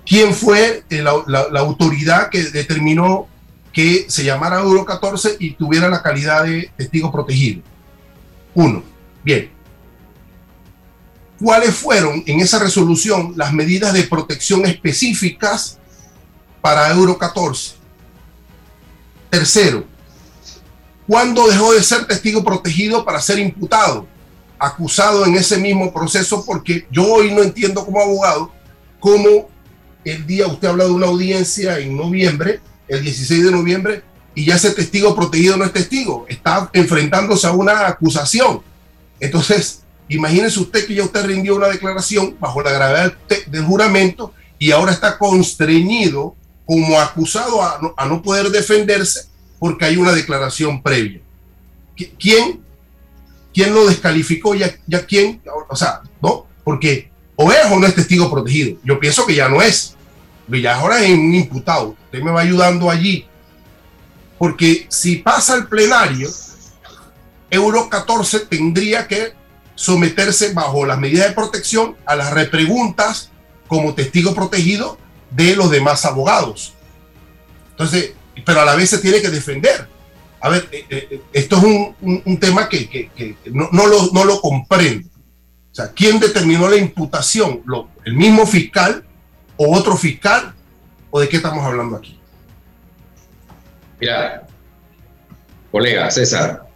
[0.05, 3.27] quién fue eh, la, autoridad que determinó
[3.73, 7.63] que se llamara Euro 14 y tuviera la calidad de testigo protegido.
[8.53, 8.83] Uno.
[9.23, 9.49] Bien.
[11.41, 15.79] ¿Cuáles fueron en esa resolución las medidas de protección específicas
[16.61, 17.73] para Euro 14?
[19.31, 19.85] Tercero,
[21.07, 24.07] ¿Cuándo dejó de ser testigo protegido para ser imputado?
[24.65, 28.51] Acusado en ese mismo proceso, porque yo hoy no entiendo como abogado
[28.99, 29.49] cómo
[30.03, 34.03] el día usted habla de una audiencia en noviembre, el 16 de noviembre,
[34.33, 38.61] y ya ese testigo protegido no es testigo, está enfrentándose a una acusación.
[39.19, 43.13] Entonces, imagínese usted que ya usted rindió una declaración bajo la gravedad
[43.47, 46.35] del juramento y ahora está constreñido
[46.65, 49.27] como acusado a no, poder defenderse
[49.59, 51.21] porque hay una declaración previa.
[52.19, 52.59] ¿Quién,
[53.55, 54.53] quién lo descalificó?
[54.53, 55.41] ¿Ya, ya quién?
[55.69, 56.45] O sea, ¿no?
[56.63, 58.77] Porque o es o no es testigo protegido.
[58.83, 59.95] Yo pienso que ya no es.
[60.47, 61.95] Ya ahora es un imputado.
[62.05, 63.25] Usted me va ayudando allí.
[64.37, 66.29] Porque si pasa al plenario,
[67.49, 69.33] Euro 14 tendría que
[69.73, 73.31] someterse bajo las medidas de protección a las repreguntas
[73.67, 74.97] como testigo protegido
[75.31, 76.73] de los demás abogados.
[77.71, 78.13] Entonces,
[78.45, 79.87] pero a la vez se tiene que defender.
[80.45, 83.09] A ver, eh, eh, esto es un, tema que,
[83.45, 85.09] no, lo, no, lo, comprendo.
[85.71, 87.61] O sea, ¿quién determinó la imputación?
[87.65, 89.03] ¿Lo, ¿El mismo fiscal
[89.57, 90.53] o otro fiscal?
[91.09, 92.19] ¿O de qué estamos hablando aquí?
[93.99, 94.45] Mira,
[95.71, 96.67] colega César,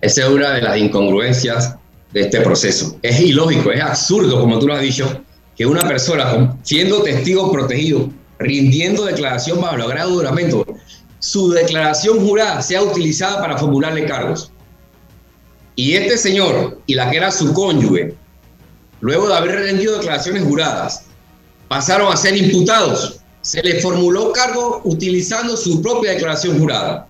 [0.00, 1.76] esa es una de las incongruencias
[2.12, 2.98] de este proceso.
[3.02, 5.22] Es ilógico, es absurdo, como tú lo has dicho,
[5.56, 10.66] que una persona siendo testigo protegido, rindiendo declaración bajo el grado de juramento,
[11.26, 14.52] su declaración jurada sea utilizada para formularle cargos.
[15.74, 18.14] Y este señor y la que era su cónyuge,
[19.00, 21.06] luego de haber rendido declaraciones juradas,
[21.66, 23.18] pasaron a ser imputados.
[23.40, 27.08] Se le formuló cargo utilizando su propia declaración jurada.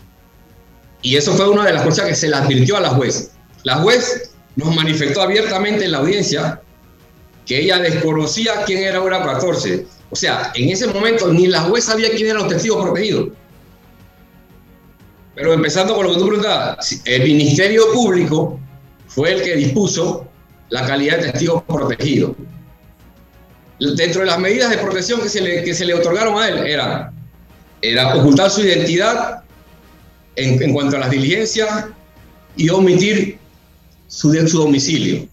[1.02, 3.32] Y eso fue una de las cosas que se le advirtió a la juez.
[3.64, 6.62] La juez nos manifestó abiertamente en la audiencia
[7.44, 9.86] que ella desconocía quién era Hora 14.
[10.08, 13.28] O sea, en ese momento ni la juez sabía quién eran los testigos protegidos.
[15.36, 18.58] Pero empezando con lo que tú preguntabas, el Ministerio Público
[19.06, 20.26] fue el que dispuso
[20.70, 22.34] la calidad de testigo protegido.
[23.78, 26.66] Dentro de las medidas de protección que se le, que se le otorgaron a él
[26.66, 27.12] era,
[27.82, 29.42] era ocultar su identidad
[30.36, 31.84] en, en cuanto a las diligencias
[32.56, 33.38] y omitir
[34.08, 35.28] su, su domicilio.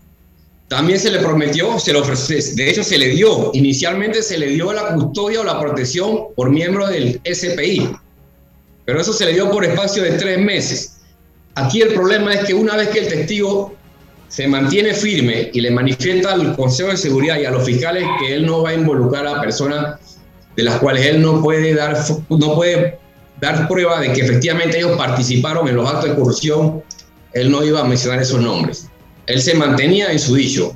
[0.67, 4.47] También se le prometió, se le ofreció, de hecho se le dio, inicialmente se le
[4.47, 7.89] dio la custodia o la protección por miembro del SPI,
[8.85, 10.97] pero eso se le dio por espacio de tres meses.
[11.55, 13.75] Aquí el problema es que una vez que el testigo
[14.27, 18.35] se mantiene firme y le manifiesta al Consejo de Seguridad y a los fiscales que
[18.35, 19.99] él no va a involucrar a personas
[20.55, 21.97] de las cuales él no puede dar,
[22.29, 22.97] no puede
[23.39, 26.83] dar prueba de que efectivamente ellos participaron en los actos de corrupción,
[27.33, 28.87] él no iba a mencionar esos nombres
[29.27, 30.75] él se mantenía en su dicho.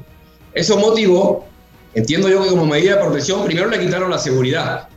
[0.54, 1.46] Eso motivó,
[1.94, 4.88] entiendo yo que como medida de protección, primero le quitaron la seguridad.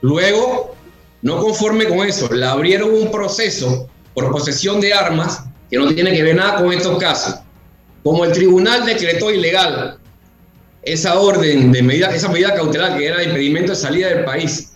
[0.00, 0.74] Luego,
[1.22, 6.12] no conforme con eso, le abrieron un proceso por posesión de armas que no tiene
[6.12, 7.36] que ver nada con estos casos.
[8.02, 9.98] Como el tribunal decretó ilegal
[10.82, 14.72] esa orden de medida, esa medida cautelar que era impedimento de salida del país.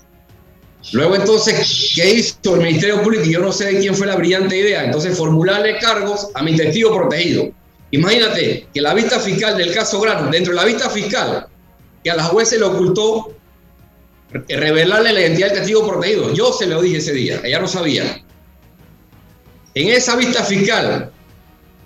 [0.92, 3.24] Luego entonces, ¿qué hizo el Ministerio Público?
[3.24, 4.84] yo no sé de quién fue la brillante idea.
[4.84, 7.50] Entonces, formularle cargos a mi testigo protegido.
[7.92, 11.46] Imagínate que la vista fiscal del caso Grano, dentro de la vista fiscal,
[12.02, 13.32] que a la juez se le ocultó
[14.48, 16.32] revelarle la identidad del testigo protegido.
[16.32, 18.22] Yo se lo dije ese día, ella no sabía.
[19.74, 21.10] En esa vista fiscal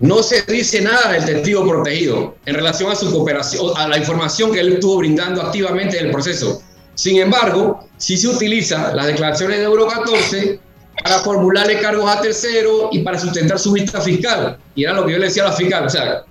[0.00, 4.52] no se dice nada del testigo protegido en relación a su cooperación, a la información
[4.52, 6.62] que él estuvo brindando activamente en el proceso.
[6.94, 10.60] Sin embargo, si se utiliza las declaraciones de Euro 14
[11.02, 14.58] para formularle cargos a terceros y para sustentar su vista fiscal.
[14.74, 15.86] Y era lo que yo le decía a la fiscal.
[15.86, 16.24] O sea,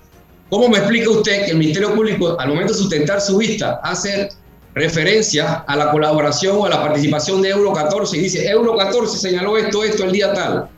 [0.49, 4.29] ¿cómo me explica usted que el Ministerio Público, al momento de sustentar su vista, hace
[4.75, 9.17] referencia a la colaboración o a la participación de Euro 14 y dice, Euro 14
[9.17, 10.69] señaló esto, esto el día tal,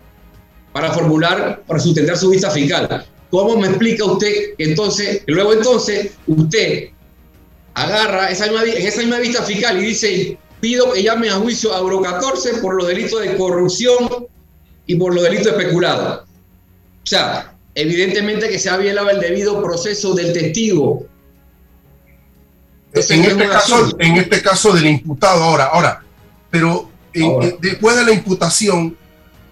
[0.71, 3.05] para formular, para sustentar su vista fiscal?
[3.31, 6.89] ¿Cómo me explica usted que entonces, luego entonces usted
[7.73, 11.79] agarra esa en esa misma vista fiscal y dice, pido que llame a juicio a
[11.79, 14.27] Euro 14 por los delitos de corrupción
[14.85, 16.19] y por los delitos especulados.
[16.23, 21.05] O sea, evidentemente que se ha violado el debido proceso del testigo.
[22.93, 26.03] En, este caso, en este caso del imputado ahora, ahora,
[26.49, 26.89] pero
[27.59, 28.97] después de la imputación,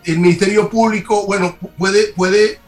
[0.03, 2.59] el Ministerio Público, bueno, puede, puede,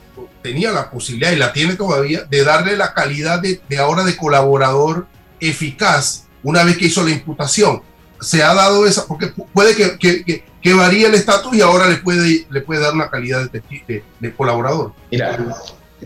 [0.42, 4.18] tenía la posibilidad y la tiene todavía de darle la calidad de, de ahora de
[4.18, 5.08] colaborador
[5.40, 7.82] eficaz una vez que hizo la imputación.
[8.20, 11.98] Se ha dado esa, porque puede que, que, que, varíe el estatus y ahora le
[11.98, 14.94] puede, le puede dar una calidad de, de, colaborador.
[15.12, 15.38] Mira,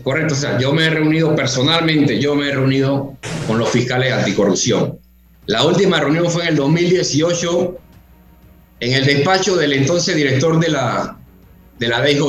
[0.02, 3.16] correcto, o sea, yo me he reunido personalmente, yo me he reunido
[3.46, 4.98] con los fiscales anticorrupción.
[5.46, 7.78] La última reunión fue en el 2018
[8.82, 11.16] en el despacho del entonces director de la,
[11.78, 12.20] de la DIJ,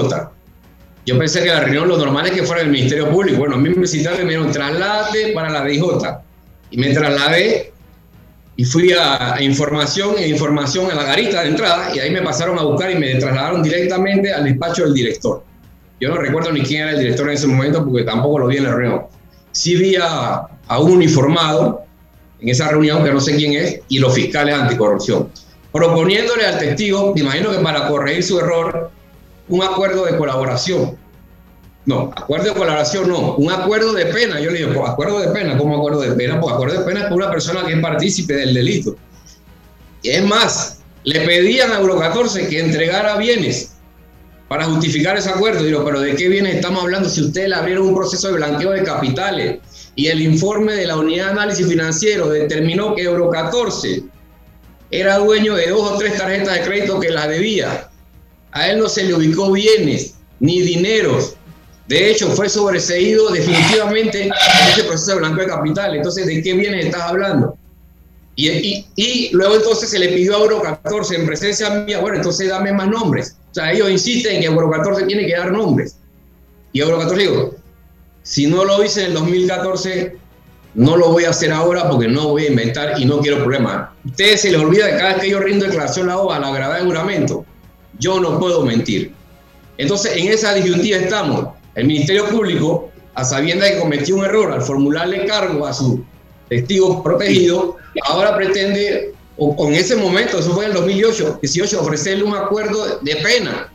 [1.04, 3.40] Yo pensé que la reunión lo normal es que fuera el Ministerio Público.
[3.40, 5.82] Bueno, a mí me citaron y me dijeron, traslade para la DJ.
[6.70, 7.74] Y me trasladé
[8.56, 12.60] y fui a, información e información a la garita de entrada y ahí me pasaron
[12.60, 15.44] a buscar y me trasladaron directamente al despacho del director.
[16.04, 18.58] Yo no recuerdo ni quién era el director en ese momento porque tampoco lo vi
[18.58, 19.04] en la reunión.
[19.54, 21.86] Sí vi a, a un uniformado
[22.42, 25.30] en esa reunión, que no sé quién es, y los fiscales anticorrupción,
[25.72, 28.92] proponiéndole al testigo, me imagino que para corregir su error,
[29.48, 30.98] un acuerdo de colaboración.
[31.86, 34.42] No, acuerdo de colaboración no, un acuerdo de pena.
[34.42, 36.42] Yo le digo, pues acuerdo de pena, ¿cómo acuerdo de pena?
[36.42, 38.98] Pues acuerdo de pena es por una persona que es partícipe del delito.
[40.02, 43.73] Y es más, le pedían a Euro 14 que entregara bienes
[44.48, 45.64] para justificar ese acuerdo.
[45.64, 48.72] Digo, pero ¿de qué bienes estamos hablando si ustedes le abrieron un proceso de blanqueo
[48.72, 49.60] de capitales
[49.96, 54.04] y el informe de la unidad de análisis financiero determinó que Euro 14
[54.92, 57.90] era dueño de dos o tres tarjetas de crédito que las debía?
[58.52, 61.36] A él no se le ubicó bienes ni dineros.
[61.88, 64.32] De hecho, fue sobreseído definitivamente en
[64.70, 65.96] ese proceso de blanco de capital.
[65.96, 67.58] Entonces, ¿de qué bienes estás hablando?
[68.36, 72.50] Y, y, luego entonces se le pidió a Euro 14 en presencia mía, bueno, entonces
[72.50, 73.36] dame más nombres.
[73.54, 75.96] O sea, ellos insisten en que Euro 14 tiene que dar nombres.
[76.72, 77.56] Y Euro 14 digo,
[78.24, 80.18] si no lo hice en el 2014,
[80.74, 83.90] no lo voy a hacer ahora porque no voy a inventar y no quiero problemas.
[84.06, 86.80] Ustedes se les olvida que cada vez que yo rindo declaración la OVA, la gravedad
[86.80, 87.46] de juramento,
[88.00, 89.14] yo no puedo mentir.
[89.78, 91.50] Entonces, en esa disyuntiva estamos.
[91.76, 96.04] El Ministerio Público, a sabienda de que cometió un error al formularle cargo a su
[96.50, 97.78] testigo protegido,
[98.08, 103.00] ahora pretende, o, en ese momento, eso fue en el 2018, 18, ofrecerle un acuerdo
[103.00, 103.72] de pena,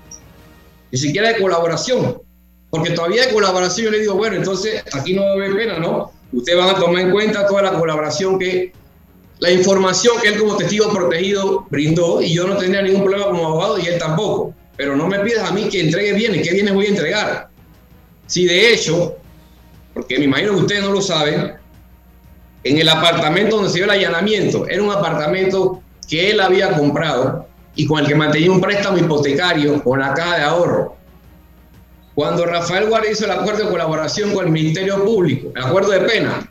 [0.91, 2.23] ni siquiera de colaboración.
[2.71, 6.13] Porque todavía de colaboración yo le digo, bueno, entonces aquí no debe pena, ¿no?
[6.33, 8.73] Ustedes van a tomar en cuenta toda la colaboración que
[9.39, 13.47] la información que él como testigo protegido brindó y yo no tendría ningún problema como
[13.47, 14.55] abogado y él tampoco.
[14.77, 17.49] Pero no me pidas a mí que entregue bienes, ¿qué bienes voy a entregar?
[18.27, 19.17] Si de hecho,
[19.95, 21.55] porque me imagino que ustedes no lo saben,
[22.65, 27.47] en el apartamento donde se dio el allanamiento, era un apartamento que él había comprado
[27.75, 30.97] y con el que mantenía un préstamo hipotecario con la caja de ahorro.
[32.15, 36.01] Cuando Rafael Guardia hizo el acuerdo de colaboración con el Ministerio Público, el acuerdo de
[36.01, 36.51] pena,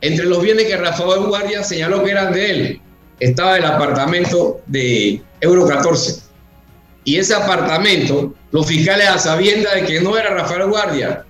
[0.00, 2.80] entre los bienes que Rafael Guardia señaló que eran de él,
[3.18, 6.22] estaba el apartamento de Euro 14.
[7.04, 11.24] Y ese apartamento, los fiscales a sabienda de que no era Rafael Guardia,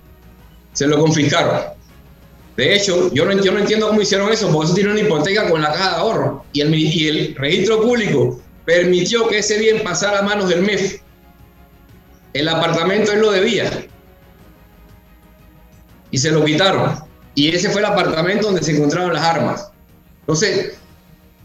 [0.73, 1.59] se lo confiscaron.
[2.55, 5.71] De hecho, yo no, entiendo cómo hicieron eso, porque eso tiene una hipoteca con la
[5.71, 6.45] caja de ahorro.
[6.53, 10.99] Y el, y el registro público permitió que ese bien pasara a manos del MEF.
[12.33, 13.87] El apartamento él lo debía.
[16.11, 16.95] Y se lo quitaron.
[17.33, 19.71] Y ese fue el apartamento donde se encontraron las armas.
[20.21, 20.73] Entonces,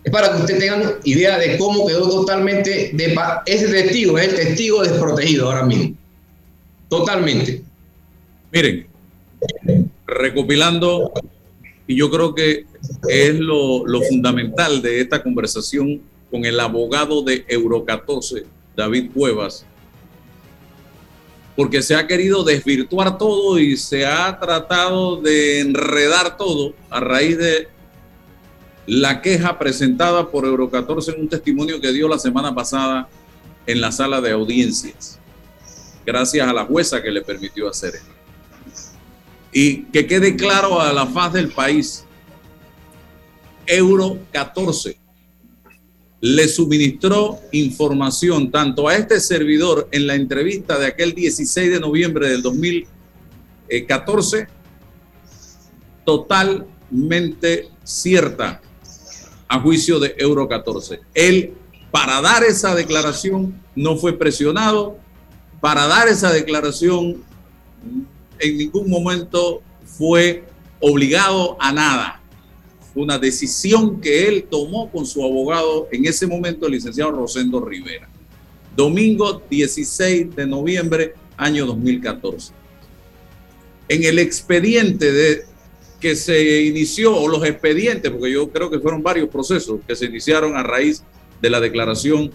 [0.04, 4.36] es para que ustedes tengan idea de cómo quedó totalmente de ese testigo, es el
[4.36, 5.96] testigo desprotegido ahora mismo.
[6.88, 7.62] Totalmente.
[8.52, 8.86] Miren,
[10.08, 11.12] recopilando,
[11.86, 12.64] y yo creo que
[13.08, 16.00] es lo, fundamental de esta conversación
[16.30, 18.44] con el abogado de Euro 14,
[18.74, 19.66] David Cuevas,
[21.54, 27.36] porque se ha querido desvirtuar todo y se ha tratado de enredar todo a raíz
[27.36, 27.68] de
[28.86, 33.08] la queja presentada por Euro 14 en un testimonio que dio la semana pasada
[33.66, 35.18] en la sala de audiencias,
[36.06, 38.17] gracias a la jueza que le permitió hacer esto.
[39.52, 42.04] Y que quede claro a la faz del país,
[43.66, 44.98] Euro 14
[46.20, 52.28] le suministró información tanto a este servidor en la entrevista de aquel 16 de noviembre
[52.28, 54.48] del 2014,
[56.04, 58.60] totalmente cierta
[59.46, 61.00] a juicio de Euro 14.
[61.14, 61.54] Él,
[61.90, 64.98] para dar esa declaración, no fue presionado,
[65.60, 67.22] para dar esa declaración,
[68.38, 70.44] en ningún momento fue
[70.80, 72.18] obligado a nada
[72.94, 78.08] una decisión que él tomó con su abogado en ese momento, el licenciado Rosendo Rivera.
[78.74, 82.52] Domingo 16 de noviembre, año 2014.
[83.88, 85.44] En el expediente de,
[86.00, 90.06] que se inició, o los expedientes, porque yo creo que fueron varios procesos que se
[90.06, 91.02] iniciaron a raíz
[91.40, 92.32] de la declaración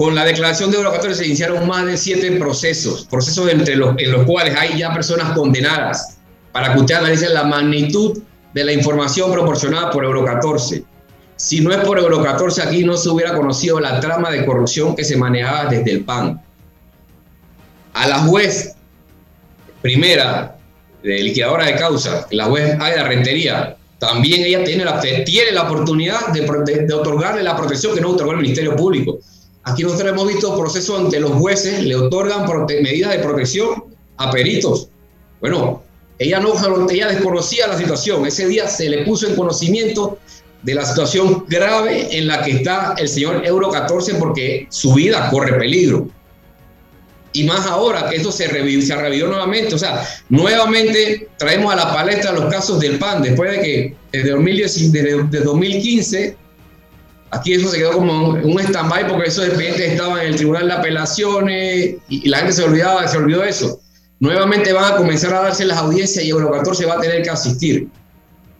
[0.00, 4.10] Con la declaración de 14 se iniciaron más de siete procesos, procesos entre los, en
[4.10, 6.16] los cuales hay ya personas condenadas,
[6.52, 8.18] para que usted analice la magnitud
[8.54, 10.82] de la información proporcionada por Euro 14.
[11.36, 14.96] Si no es por Euro 14, aquí no se hubiera conocido la trama de corrupción
[14.96, 16.40] que se manejaba desde el PAN
[17.92, 18.76] a la juez
[19.82, 20.56] primera
[21.02, 26.28] de liquidadora de causa, la juez Aida Rentería, también ella tiene la, tiene la oportunidad
[26.28, 29.18] de, de, otorgarle la protección que no otorgó el Ministerio Público.
[29.64, 33.84] Aquí nosotros hemos visto procesos ante los jueces, le otorgan medidas de protección
[34.16, 34.88] a peritos.
[35.40, 35.82] Bueno,
[36.18, 36.54] ella no
[36.90, 38.26] ella desconocía la situación.
[38.26, 40.18] Ese día se le puso en conocimiento
[40.62, 45.30] de la situación grave en la que está el señor Euro 14 porque su vida
[45.30, 46.08] corre peligro
[47.32, 49.74] y más ahora que esto se revivió, se nuevamente.
[49.74, 54.30] O sea, nuevamente traemos a la palestra los casos del PAN, después de que desde,
[54.30, 56.36] 2010, desde, 2015,
[57.30, 60.72] aquí eso se quedó como un stand-by porque esos expedientes estaban en el Tribunal de
[60.74, 63.80] Apelaciones y, la gente se olvidaba, se olvidó eso.
[64.18, 67.30] Nuevamente van a comenzar a darse las audiencias y Euro 14 va a tener que
[67.30, 67.88] asistir.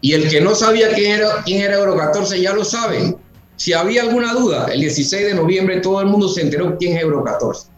[0.01, 3.15] Y el que no sabía quién era, quién era Euro 14 ya lo sabe.
[3.57, 7.03] Si había alguna duda, el 16 de noviembre todo el mundo se enteró quién es
[7.03, 7.69] Euro 14.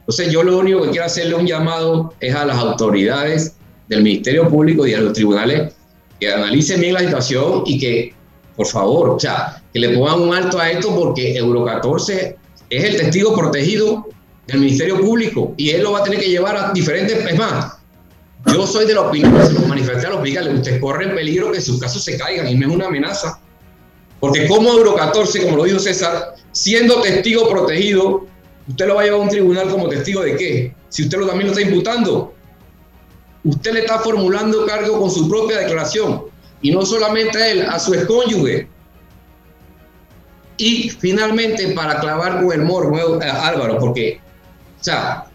[0.00, 3.54] Entonces yo lo único que quiero hacerle un llamado es a las autoridades
[3.88, 5.74] del Ministerio Público y a los tribunales
[6.18, 8.14] que analicen bien la situación y que,
[8.56, 12.34] por favor, o sea, que le pongan un alto a esto porque Euro 14
[12.70, 14.08] es el testigo protegido
[14.46, 17.26] del Ministerio Público y él lo va a tener que llevar a diferentes...
[17.26, 17.74] Es más,
[18.46, 21.52] yo soy de la opinión, se lo manifesté a los fiscales, usted corre en peligro
[21.52, 23.38] que sus casos se caigan y no es una amenaza.
[24.18, 28.26] Porque como Euro 14, como lo dijo César, siendo testigo protegido,
[28.68, 30.74] ¿Usted lo va a llevar a un tribunal como testigo de qué?
[30.88, 32.34] Si usted lo, también lo está imputando.
[33.44, 36.24] Usted le está formulando cargo con su propia declaración.
[36.62, 38.68] Y no solamente a él, a su excónyuge.
[40.58, 44.20] Y finalmente, para clavar con el morbo, eh, Álvaro, porque,
[44.80, 45.26] o sea,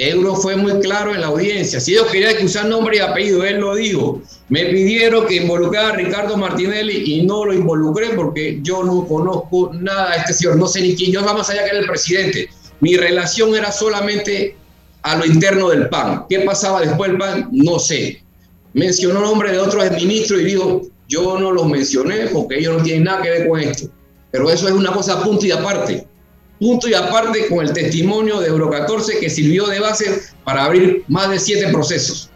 [0.00, 1.78] Euro fue muy claro en la audiencia.
[1.78, 4.22] Si ellos querían que usar nombre y apellido, él lo dijo.
[4.48, 9.72] Me pidieron que involucrara a Ricardo Martinelli y no lo involucré porque yo no conozco
[9.74, 10.56] nada de este señor.
[10.56, 11.12] No sé ni quién.
[11.12, 12.48] Yo más allá que el presidente.
[12.80, 14.56] Mi relación era solamente
[15.02, 16.24] a lo interno del PAN.
[16.30, 17.48] ¿Qué pasaba después del PAN?
[17.52, 18.22] No sé.
[18.72, 23.04] Mencionó nombre de otros ministros y dijo, yo no los mencioné porque ellos no tienen
[23.04, 23.90] nada que ver con esto.
[24.30, 26.06] Pero eso es una cosa punto y aparte.
[26.58, 31.04] Punto y aparte con el testimonio de Euro 14 que sirvió de base para abrir
[31.08, 32.30] más de siete procesos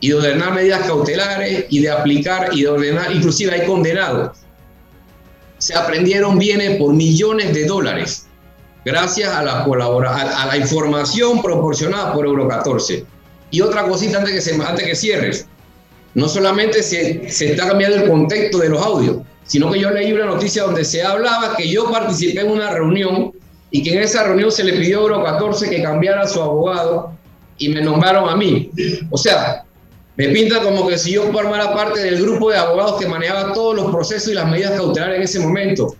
[0.00, 4.38] y de ordenar medidas cautelares y de aplicar y de ordenar, inclusive hay condenados.
[5.58, 8.26] Se aprendieron bienes por millones de dólares
[8.84, 13.04] gracias a la, a, la información proporcionada por Euro 14.
[13.50, 15.46] Y otra cosita antes que, se, antes que cierres,
[16.14, 20.12] no solamente se, se está cambiando el contexto de los audios, sino que yo leí
[20.12, 23.32] una noticia donde se hablaba que yo participé en una reunión
[23.70, 26.40] y que en esa reunión se le pidió a Euro 14 que cambiara a su
[26.40, 27.12] abogado
[27.58, 28.70] y me nombraron a mí.
[29.10, 29.64] O sea,
[30.16, 33.74] me pinta como que si yo formara parte del grupo de abogados que manejaba todos
[33.74, 35.94] los procesos y las medidas cautelares en ese momento.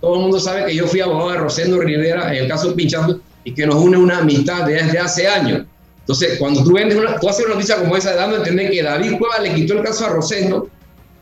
[0.00, 3.20] Todo el mundo sabe que yo fui abogado de Rosendo Rivera en el caso Pinchazo
[3.44, 5.66] y que nos une una amistad desde hace años.
[6.00, 8.82] Entonces, cuando tú, vendes una, tú haces una noticia como esa, dando a entender que
[8.82, 10.68] David Cueva le quitó el caso a Rosendo,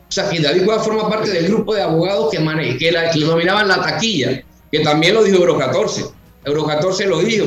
[0.08, 2.38] o sea, que David Cueva forma parte del grupo de abogados que,
[2.78, 4.42] que, la, que le nominaban la taquilla,
[4.72, 6.06] que también lo dijo Euro 14.
[6.44, 7.46] Euro 14 lo dijo,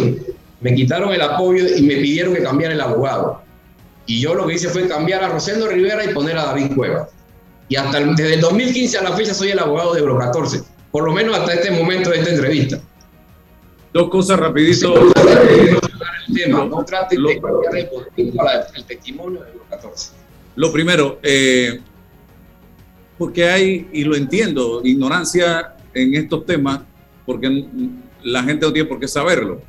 [0.60, 3.42] me quitaron el apoyo y me pidieron que cambiara el abogado.
[4.06, 7.10] Y yo lo que hice fue cambiar a Rosendo Rivera y poner a David Cueva.
[7.68, 11.04] Y hasta desde el 2015 a la fecha soy el abogado de Euro 14, por
[11.04, 12.80] lo menos hasta este momento de esta entrevista.
[13.92, 14.94] Dos cosas rapidito.
[16.48, 17.42] no trate de
[18.18, 20.12] el, testimonio de Euro 14.
[20.56, 21.80] Lo primero, eh,
[23.22, 26.80] porque hay, y lo entiendo, ignorancia en estos temas,
[27.24, 27.68] porque
[28.24, 29.62] la gente no tiene por qué saberlo.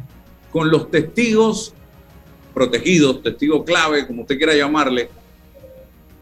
[0.51, 1.75] Con los testigos
[2.55, 5.11] protegidos, testigos clave, como usted quiera llamarle,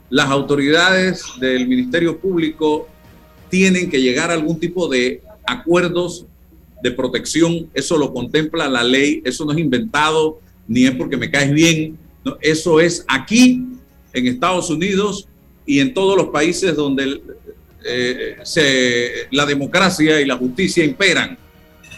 [0.08, 2.88] las autoridades del Ministerio Público
[3.48, 6.26] tienen que llegar a algún tipo de acuerdos
[6.82, 7.70] de protección.
[7.74, 11.96] Eso lo contempla la ley, eso no es inventado, ni es porque me caes bien.
[12.40, 13.64] eso es aquí,
[14.12, 15.28] en Estados Unidos
[15.70, 17.20] y en todos los países donde
[17.84, 21.38] eh, la democracia y la justicia imperan.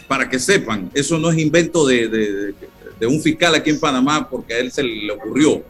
[0.07, 2.53] Para que sepan, eso no es invento de,
[3.01, 5.63] un fiscal aquí en Panamá porque a él se le ocurrió.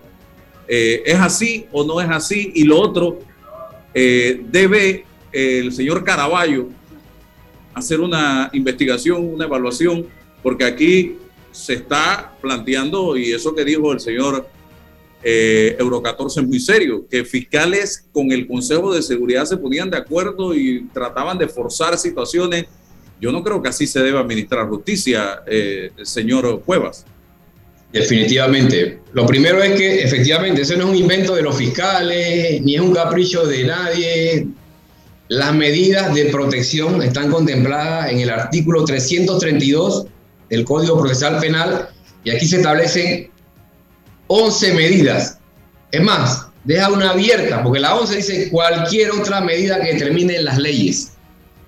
[0.68, 2.52] Eh, ¿Es así o no es así?
[2.56, 3.22] Y lo otro,
[3.94, 6.68] eh, debe el señor Caraballo
[7.74, 10.08] hacer una investigación, una evaluación,
[10.42, 11.16] porque aquí
[11.54, 14.46] se está planteando, y eso que dijo el señor
[15.24, 19.90] eh, Euro 14 es muy serio, que fiscales con el Consejo de Seguridad se ponían
[19.90, 22.66] de acuerdo y trataban de forzar situaciones.
[23.22, 25.42] Yo no creo que así se deba administrar justicia,
[26.04, 27.06] señor Cuevas.
[27.94, 29.00] Definitivamente.
[29.14, 32.82] Lo primero es que efectivamente eso no es un invento de los fiscales, ni es
[32.82, 34.48] un capricho de nadie.
[35.28, 40.08] Las medidas de protección están contempladas en el artículo 332
[40.50, 41.90] del Código Procesal Penal
[42.24, 43.30] y aquí se establecen
[44.28, 45.38] 11 medidas.
[45.92, 50.58] Es más, deja una abierta, porque la 11 dice cualquier otra medida que determinen las
[50.58, 51.12] leyes.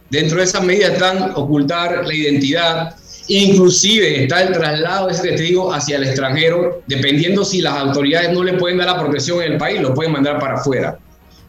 [0.09, 2.95] Dentro de esas medidas están ocultar la identidad,
[3.27, 8.43] Inclusive está el traslado de ese testigo hacia el extranjero, dependiendo si las autoridades no
[8.43, 10.99] le pueden dar la protección en el país, lo pueden mandar para afuera.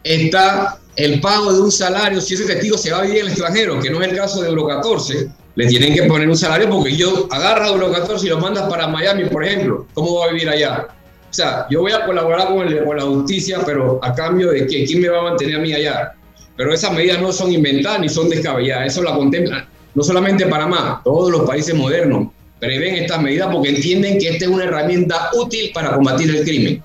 [0.02, 3.32] Está el pago de un salario si ese testigo se va a vivir en el
[3.32, 6.70] extranjero, que no es el caso de Euro 14, le tienen que poner un salario
[6.70, 10.26] porque yo agarro a Euro 14 y lo mandas para Miami, por ejemplo, ¿cómo va
[10.26, 10.88] a vivir allá?
[11.36, 14.66] O sea, yo voy a colaborar con, el, con la justicia, pero a cambio de
[14.66, 16.14] que quién me va a mantener a mí allá.
[16.56, 19.66] Pero esas medidas no son inventadas ni son descabelladas, eso la contemplan
[19.96, 22.28] no solamente Panamá, todos los países modernos
[22.60, 26.82] prevén estas medidas porque entienden que esta es una herramienta útil para combatir el crimen.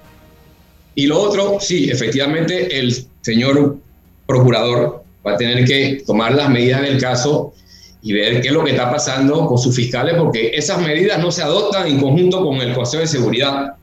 [0.95, 3.77] Y lo otro, sí, efectivamente, el señor
[4.25, 7.53] procurador va a tener que tomar las medidas del caso
[8.01, 11.31] y ver qué es lo que está pasando con sus fiscales, porque esas medidas no
[11.31, 13.75] se adoptan en conjunto con el Consejo de Seguridad.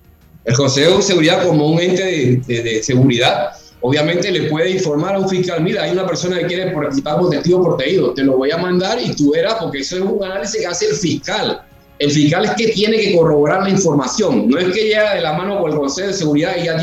[0.45, 5.18] El Consejo de Seguridad como un ente de, de seguridad obviamente le puede informar a
[5.18, 8.51] un fiscal, mira, hay una persona que quiere participar como testigo protegido, te lo voy
[8.51, 11.62] a mandar y tú verás, porque eso es un análisis que hace el fiscal.
[11.99, 15.32] El fiscal es que tiene que corroborar la información, no es que llega de la
[15.32, 16.78] mano con el Consejo de Seguridad y ya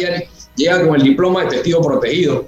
[0.56, 2.46] llega con el diploma de testigo protegido.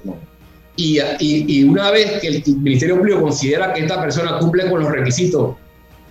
[0.76, 4.92] Y, y, una vez que el Ministerio Público considera que esta persona cumple con los
[4.92, 5.56] requisitos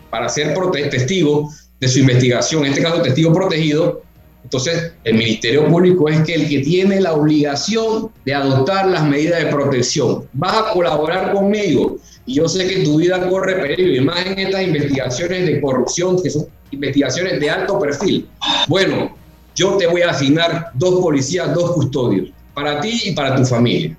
[0.10, 0.54] para ser
[0.90, 4.02] testigo de su investigación, en este caso testigo protegido,
[4.48, 9.50] entonces, el Ministerio Público es el que tiene la obligación de adoptar las medidas de
[9.50, 10.24] protección.
[10.32, 14.40] Vas a colaborar conmigo y yo sé que tu vida corre peligro y más en
[14.40, 18.30] estas investigaciones de corrupción, que son investigaciones de alto perfil.
[18.70, 19.18] Bueno,
[19.54, 23.98] yo te voy a asignar dos policías, dos custodios, para ti y para tu familia.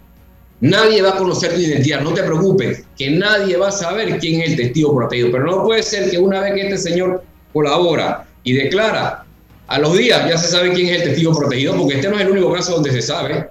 [0.60, 4.40] Nadie va a conocer tu identidad, no te preocupes, que nadie va a saber quién
[4.40, 5.30] es el testigo protegido.
[5.30, 7.22] Pero no puede ser que una vez que este señor
[7.52, 9.26] colabora y declara,
[9.68, 12.22] a los días ya se sabe quién es el testigo protegido, porque este no es
[12.22, 13.48] el único caso donde se sabe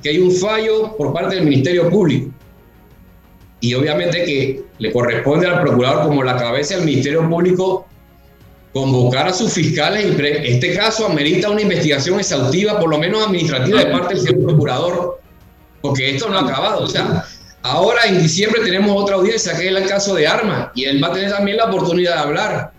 [0.00, 2.30] que hay un fallo por parte del Ministerio Público.
[3.60, 7.86] Y obviamente que le corresponde al procurador como la cabeza del Ministerio Público
[8.72, 13.80] convocar a sus fiscales y este caso amerita una investigación exhaustiva, por lo menos administrativa,
[13.80, 15.20] de parte del señor procurador,
[15.80, 16.84] porque esto no ha acabado.
[16.84, 17.24] O sea,
[17.62, 21.08] ahora en diciembre tenemos otra audiencia, que es el caso de armas, y él va
[21.08, 22.72] a tener también la oportunidad de hablar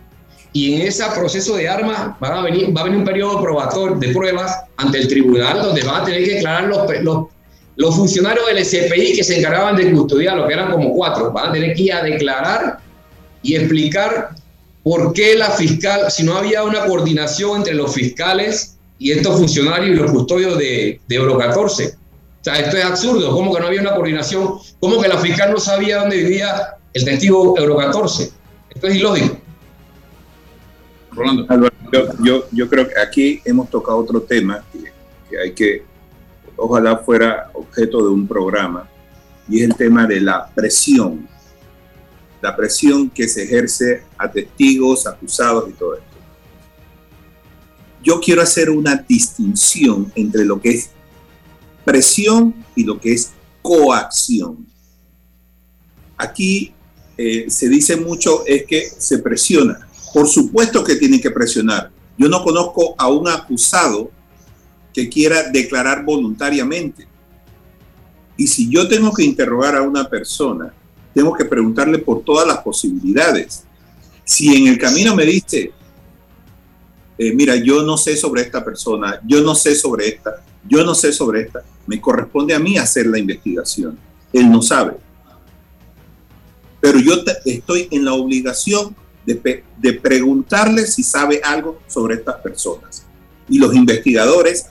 [0.54, 3.98] y en ese proceso de armas va a venir, va a venir un periodo probatorio
[3.98, 7.26] de pruebas ante el tribunal donde van a tener que declarar los, los,
[7.76, 11.50] los funcionarios del SPI que se encargaban de custodiar, lo que eran como cuatro, van
[11.50, 12.78] a tener que ir a declarar
[13.42, 14.30] y explicar
[14.84, 19.98] por qué la fiscal, si no había una coordinación entre los fiscales y estos funcionarios
[19.98, 21.88] y los custodios de, de Euro 14.
[21.88, 24.60] O sea, esto es absurdo, ¿cómo que no había una coordinación?
[24.80, 28.32] ¿Cómo que la fiscal no sabía dónde vivía el testigo Euro 14?
[28.70, 29.38] Esto es ilógico.
[31.16, 31.70] Rolando.
[32.24, 35.84] yo, yo, creo que aquí hemos tocado otro tema que, hay que,
[36.56, 38.90] ojalá fuera objeto de un programa,
[39.48, 41.28] y es el tema de la presión,
[42.42, 46.08] la presión que se ejerce a testigos, acusados y todo esto.
[48.04, 50.90] yo quiero hacer una distinción entre lo que es
[51.86, 54.66] presión y lo que es coacción.
[56.18, 56.74] Aquí
[57.18, 59.88] eh, se dice mucho es que se presiona.
[60.14, 61.92] Por supuesto que tienen que presionar.
[62.18, 64.12] Yo no conozco a un acusado
[64.94, 67.08] que quiera declarar voluntariamente.
[68.38, 70.72] Y si yo tengo que interrogar a una persona,
[71.14, 73.64] tengo que preguntarle por todas las posibilidades.
[74.24, 75.72] Si en el camino me dice,
[77.18, 80.96] eh, mira, yo no sé sobre esta persona, yo no sé sobre esta, yo no
[80.96, 83.98] sé sobre esta, me corresponde a mí hacer la investigación.
[84.32, 84.94] Él no sabe.
[86.80, 88.96] Pero yo estoy en la obligación
[89.26, 93.06] de, preguntarle si sabe algo sobre estas personas.
[93.50, 94.68] Y los investigadores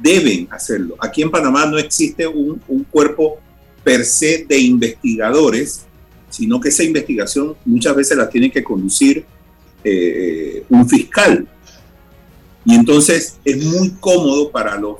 [0.00, 0.96] deben hacerlo.
[1.00, 3.38] Aquí en Panamá no existe un, un cuerpo
[3.82, 5.84] per se de investigadores,
[6.30, 9.24] sino que esa investigación muchas veces la tiene que conducir
[9.84, 11.46] eh, un fiscal.
[12.64, 14.98] Y entonces es muy cómodo para los,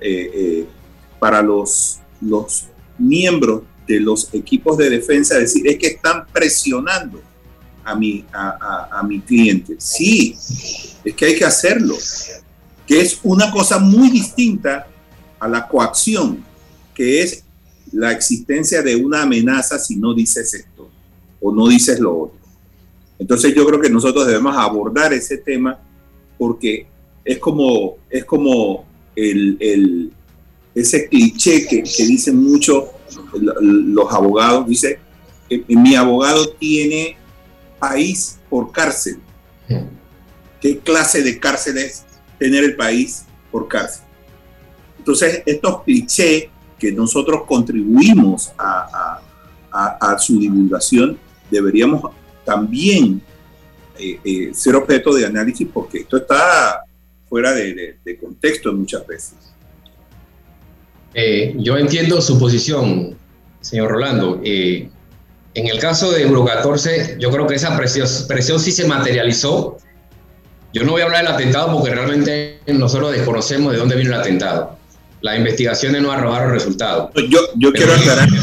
[0.00, 0.66] eh, eh,
[1.18, 2.64] para los, los
[2.98, 7.20] miembros de los equipos de defensa decir, es que están presionando
[7.84, 9.76] a mi, a, a mi cliente.
[9.78, 10.36] Sí,
[11.04, 11.96] es que hay que hacerlo,
[12.86, 14.86] que es una cosa muy distinta
[15.38, 16.42] a la coacción,
[16.94, 17.44] que es
[17.92, 20.90] la existencia de una amenaza si no dices esto
[21.40, 22.38] o no dices lo otro.
[23.18, 25.78] Entonces yo creo que nosotros debemos abordar ese tema
[26.36, 26.86] porque
[27.24, 30.10] es como, es como el,
[30.74, 32.90] ese cliché que, que dicen mucho
[33.60, 34.98] los abogados, dice,
[35.68, 37.16] mi abogado tiene
[37.88, 39.18] país por cárcel.
[40.60, 42.04] ¿Qué clase de cárcel es
[42.38, 44.04] tener el país por cárcel?
[44.98, 46.46] Entonces, estos clichés
[46.78, 49.20] que nosotros contribuimos a,
[49.70, 51.18] a su divulgación,
[51.50, 52.10] deberíamos
[52.44, 53.22] también
[53.98, 56.82] eh, eh, ser objeto de análisis porque esto está
[57.28, 59.34] fuera de, contexto muchas veces.
[61.14, 63.16] Eh, yo entiendo su posición,
[63.60, 64.40] señor Rolando.
[65.54, 69.78] En el caso de Euro 14, yo creo que esa presión, presión sí se materializó.
[70.72, 74.20] Yo no voy a hablar del atentado porque realmente nosotros desconocemos de dónde vino el
[74.20, 74.76] atentado.
[75.20, 77.10] Las investigaciones no arrojaron resultados.
[77.28, 78.38] Yo, yo quiero aclarar que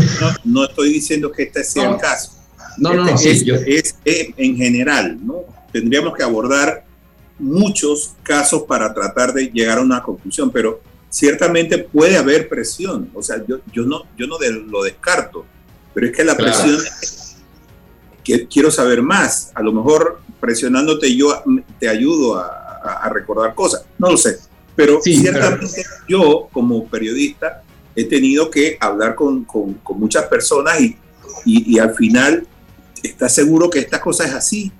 [0.46, 2.42] no, estoy diciendo que este sea el caso
[2.78, 5.44] no, no, no, este sí, es, en general, ¿no?
[5.72, 6.86] Tendríamos que abordar
[7.40, 13.22] muchos casos para tratar de llegar a una conclusión, pero ciertamente puede haber presión, o
[13.22, 14.38] sea, yo, yo no, yo no
[14.68, 15.46] lo descarto,
[15.94, 16.78] pero es que la presión,
[18.24, 21.44] que quiero saber más, a lo mejor presionándote yo
[21.80, 22.58] te ayudo a,
[23.12, 24.40] recordar cosas, no lo sé,
[24.76, 27.62] pero ciertamente yo como periodista
[27.96, 30.98] he tenido que hablar con, con, muchas personas y,
[31.46, 32.48] y, y, al final
[33.04, 34.72] ¿estás seguro que esta cosa es así?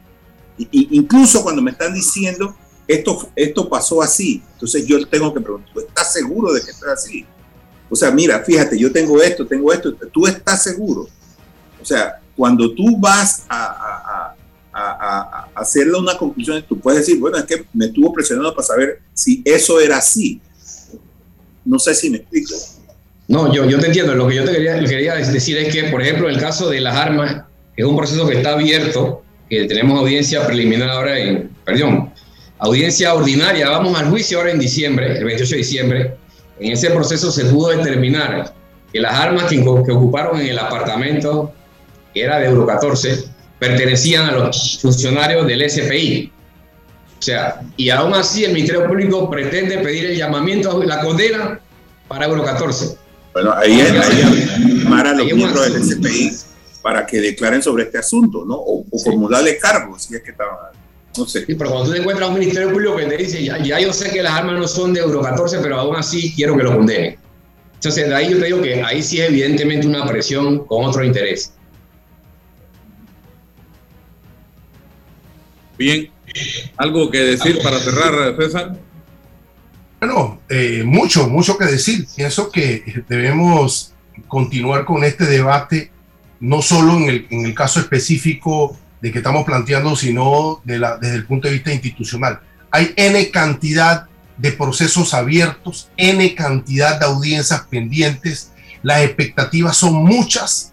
[0.58, 2.56] Y, incluso cuando me están diciendo,
[2.88, 6.86] esto, esto pasó así, entonces yo tengo que preguntar, ¿tú estás seguro de que esto
[6.86, 7.26] es así?
[7.92, 11.10] O sea, mira, fíjate, yo tengo esto, tengo esto, ¿tú estás seguro?
[11.82, 14.34] O sea, cuando tú vas a,
[14.74, 19.02] a, hacerle una conclusión, tú puedes decir, bueno, es que me estuvo presionando para saber
[19.14, 20.40] si eso era así.
[21.66, 22.56] No sé si me explico.
[23.28, 24.16] No, yo, yo te entiendo.
[24.16, 26.96] Lo que yo te quería, quería decir es que, por ejemplo, el caso de las
[26.96, 27.44] armas,
[27.76, 32.14] es un proceso que está abierto, que tenemos audiencia preliminar ahora en, perdón,
[32.58, 36.16] audiencia ordinaria, vamos al juicio ahora en diciembre, el 28 de diciembre.
[36.62, 38.54] En ese proceso se pudo determinar
[38.94, 41.52] que las armas que, que ocuparon en el apartamento,
[42.14, 43.26] que era de Euro 14,
[43.60, 46.32] pertenecían a los funcionarios del SPI.
[47.18, 51.60] O sea, y aún así el Ministerio Público pretende pedir el llamamiento, la condena
[52.08, 52.98] para Euro 14.
[53.34, 56.32] Bueno, ahí es, ahí, a los miembros del SPI
[56.82, 58.56] para que declaren sobre este asunto, ¿no?
[58.56, 60.58] O, formularle cargos, si es que estaban,
[61.18, 61.46] no sé.
[61.46, 63.80] Sí, pero cuando tú te encuentras a un ministerio público que te dice, ya, ya,
[63.80, 66.64] yo sé que las armas no son de Euro 14, pero aún así quiero que
[66.64, 67.18] lo condenen.
[67.76, 71.04] Entonces, de ahí yo te digo que ahí sí es evidentemente una presión con otro
[71.04, 71.54] interés.
[75.78, 76.12] Bien,
[76.78, 78.78] ¿algo que decir para cerrar, César?
[80.00, 82.06] Bueno, eh, mucho, mucho que decir.
[82.16, 83.94] Pienso que debemos
[84.28, 85.92] continuar con este debate
[86.40, 91.16] no solo en el, en el caso específico de que estamos planteando, sino de desde
[91.16, 92.40] el punto de vista institucional.
[92.70, 94.06] Hay N cantidad
[94.38, 98.52] de procesos abiertos, N cantidad de audiencias pendientes,
[98.84, 100.72] las expectativas son muchas,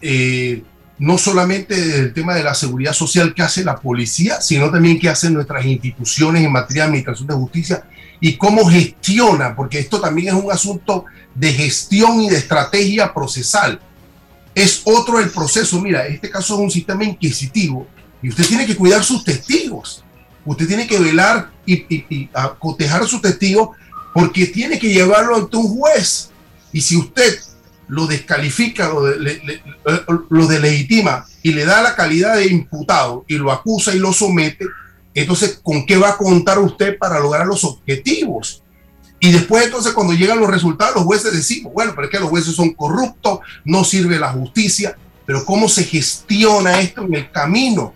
[0.00, 0.62] eh,
[0.98, 5.08] no solamente del tema de la seguridad social que hace la policía, sino también que
[5.08, 7.84] hacen nuestras instituciones en materia de administración de justicia
[8.20, 11.04] y cómo gestiona, porque esto también es un asunto
[11.34, 13.80] de gestión y de estrategia procesal
[14.54, 15.80] es otro el proceso.
[15.80, 17.86] Mira, este caso es un sistema inquisitivo
[18.22, 20.04] y usted tiene que cuidar sus testigos.
[20.44, 22.28] usted tiene que velar y,
[22.58, 23.72] cotejar a su testigo
[24.12, 26.30] porque tiene que llevarlo ante un juez.
[26.72, 27.38] Y si usted
[27.88, 29.02] lo descalifica, lo,
[30.30, 34.66] lo delegitima y le da la calidad de imputado y lo acusa y lo somete,
[35.14, 38.63] entonces, ¿con qué va a contar usted para lograr los objetivos?
[39.24, 42.28] Y después entonces cuando llegan los resultados, los jueces decimos, bueno, pero es que los
[42.28, 47.94] jueces son corruptos, no sirve la justicia, pero ¿cómo se gestiona esto en el camino?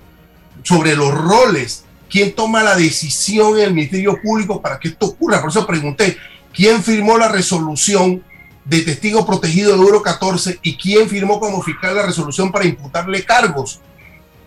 [0.62, 5.42] Sobre los roles, ¿quién toma la decisión en el Ministerio Público para que esto ocurra?
[5.42, 6.16] Por eso pregunté,
[6.50, 8.24] ¿quién firmó la resolución
[8.64, 13.22] de testigo protegido de Euro 14 y quién firmó como fiscal la resolución para imputarle
[13.22, 13.80] cargos?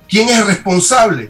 [0.10, 1.30] ¿Quién es el responsable?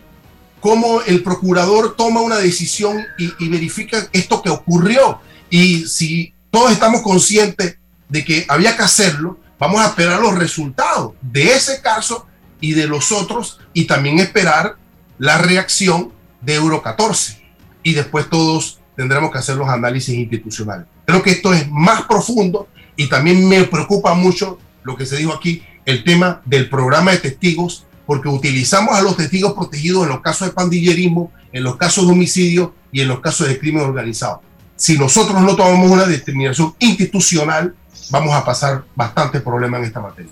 [0.61, 5.19] ¿Cómo el procurador toma una decisión y, y verifica esto que ocurrió?
[5.49, 11.13] Y si todos estamos conscientes de que había que hacerlo, vamos a esperar los resultados
[11.21, 12.27] de ese caso
[12.59, 14.77] y de los otros y también esperar
[15.17, 17.41] la reacción de Euro 14.
[17.83, 20.87] Y después todos tendremos que hacer los análisis institucionales.
[21.05, 25.33] Creo que esto es más profundo y también me preocupa mucho lo que se dijo
[25.33, 30.19] aquí, el tema del programa de testigos, porque utilizamos a los testigos protegidos en los
[30.19, 34.41] casos de pandillerismo, en los casos de homicidio y en los casos de crimen organizado
[34.81, 37.75] si nosotros no tomamos una determinación institucional,
[38.09, 40.31] vamos a pasar bastante problema en esta materia.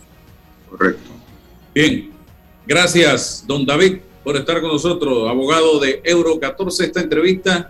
[0.67, 1.11] Correcto.
[1.75, 2.09] Bien,
[2.65, 7.69] gracias, don David, por estar con nosotros, abogado de Euro 14, esta entrevista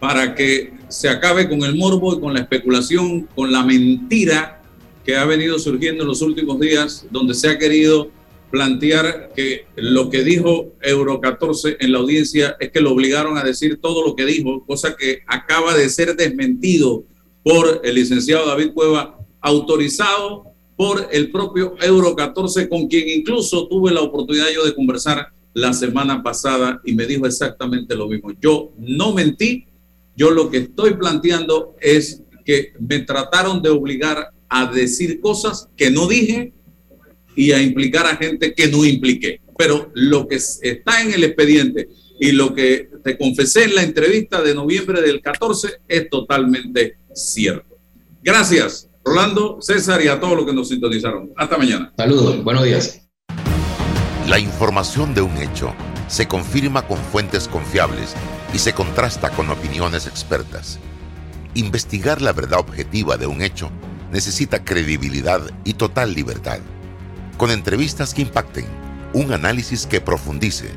[0.00, 4.60] para que se acabe con el morbo y con la especulación, con la mentira
[5.04, 8.10] que ha venido surgiendo en los últimos días, donde se ha querido
[8.52, 13.42] plantear que lo que dijo Euro 14 en la audiencia es que lo obligaron a
[13.42, 17.02] decir todo lo que dijo, cosa que acaba de ser desmentido
[17.42, 20.44] por el licenciado David Cueva, autorizado
[20.76, 25.72] por el propio Euro 14, con quien incluso tuve la oportunidad yo de conversar la
[25.72, 28.32] semana pasada y me dijo exactamente lo mismo.
[28.38, 29.64] Yo no mentí,
[30.14, 35.90] yo lo que estoy planteando es que me trataron de obligar a decir cosas que
[35.90, 36.52] no dije
[37.36, 39.40] y a implicar a gente que no impliqué.
[39.56, 44.42] Pero lo que está en el expediente y lo que te confesé en la entrevista
[44.42, 47.78] de noviembre del 14 es totalmente cierto.
[48.22, 51.32] Gracias, Rolando, César y a todos los que nos sintonizaron.
[51.36, 51.92] Hasta mañana.
[51.96, 53.00] Saludos, buenos días.
[54.28, 55.74] La información de un hecho
[56.06, 58.14] se confirma con fuentes confiables
[58.54, 60.78] y se contrasta con opiniones expertas.
[61.54, 63.70] Investigar la verdad objetiva de un hecho
[64.12, 66.60] necesita credibilidad y total libertad
[67.36, 68.66] con entrevistas que impacten,
[69.12, 70.70] un análisis que profundice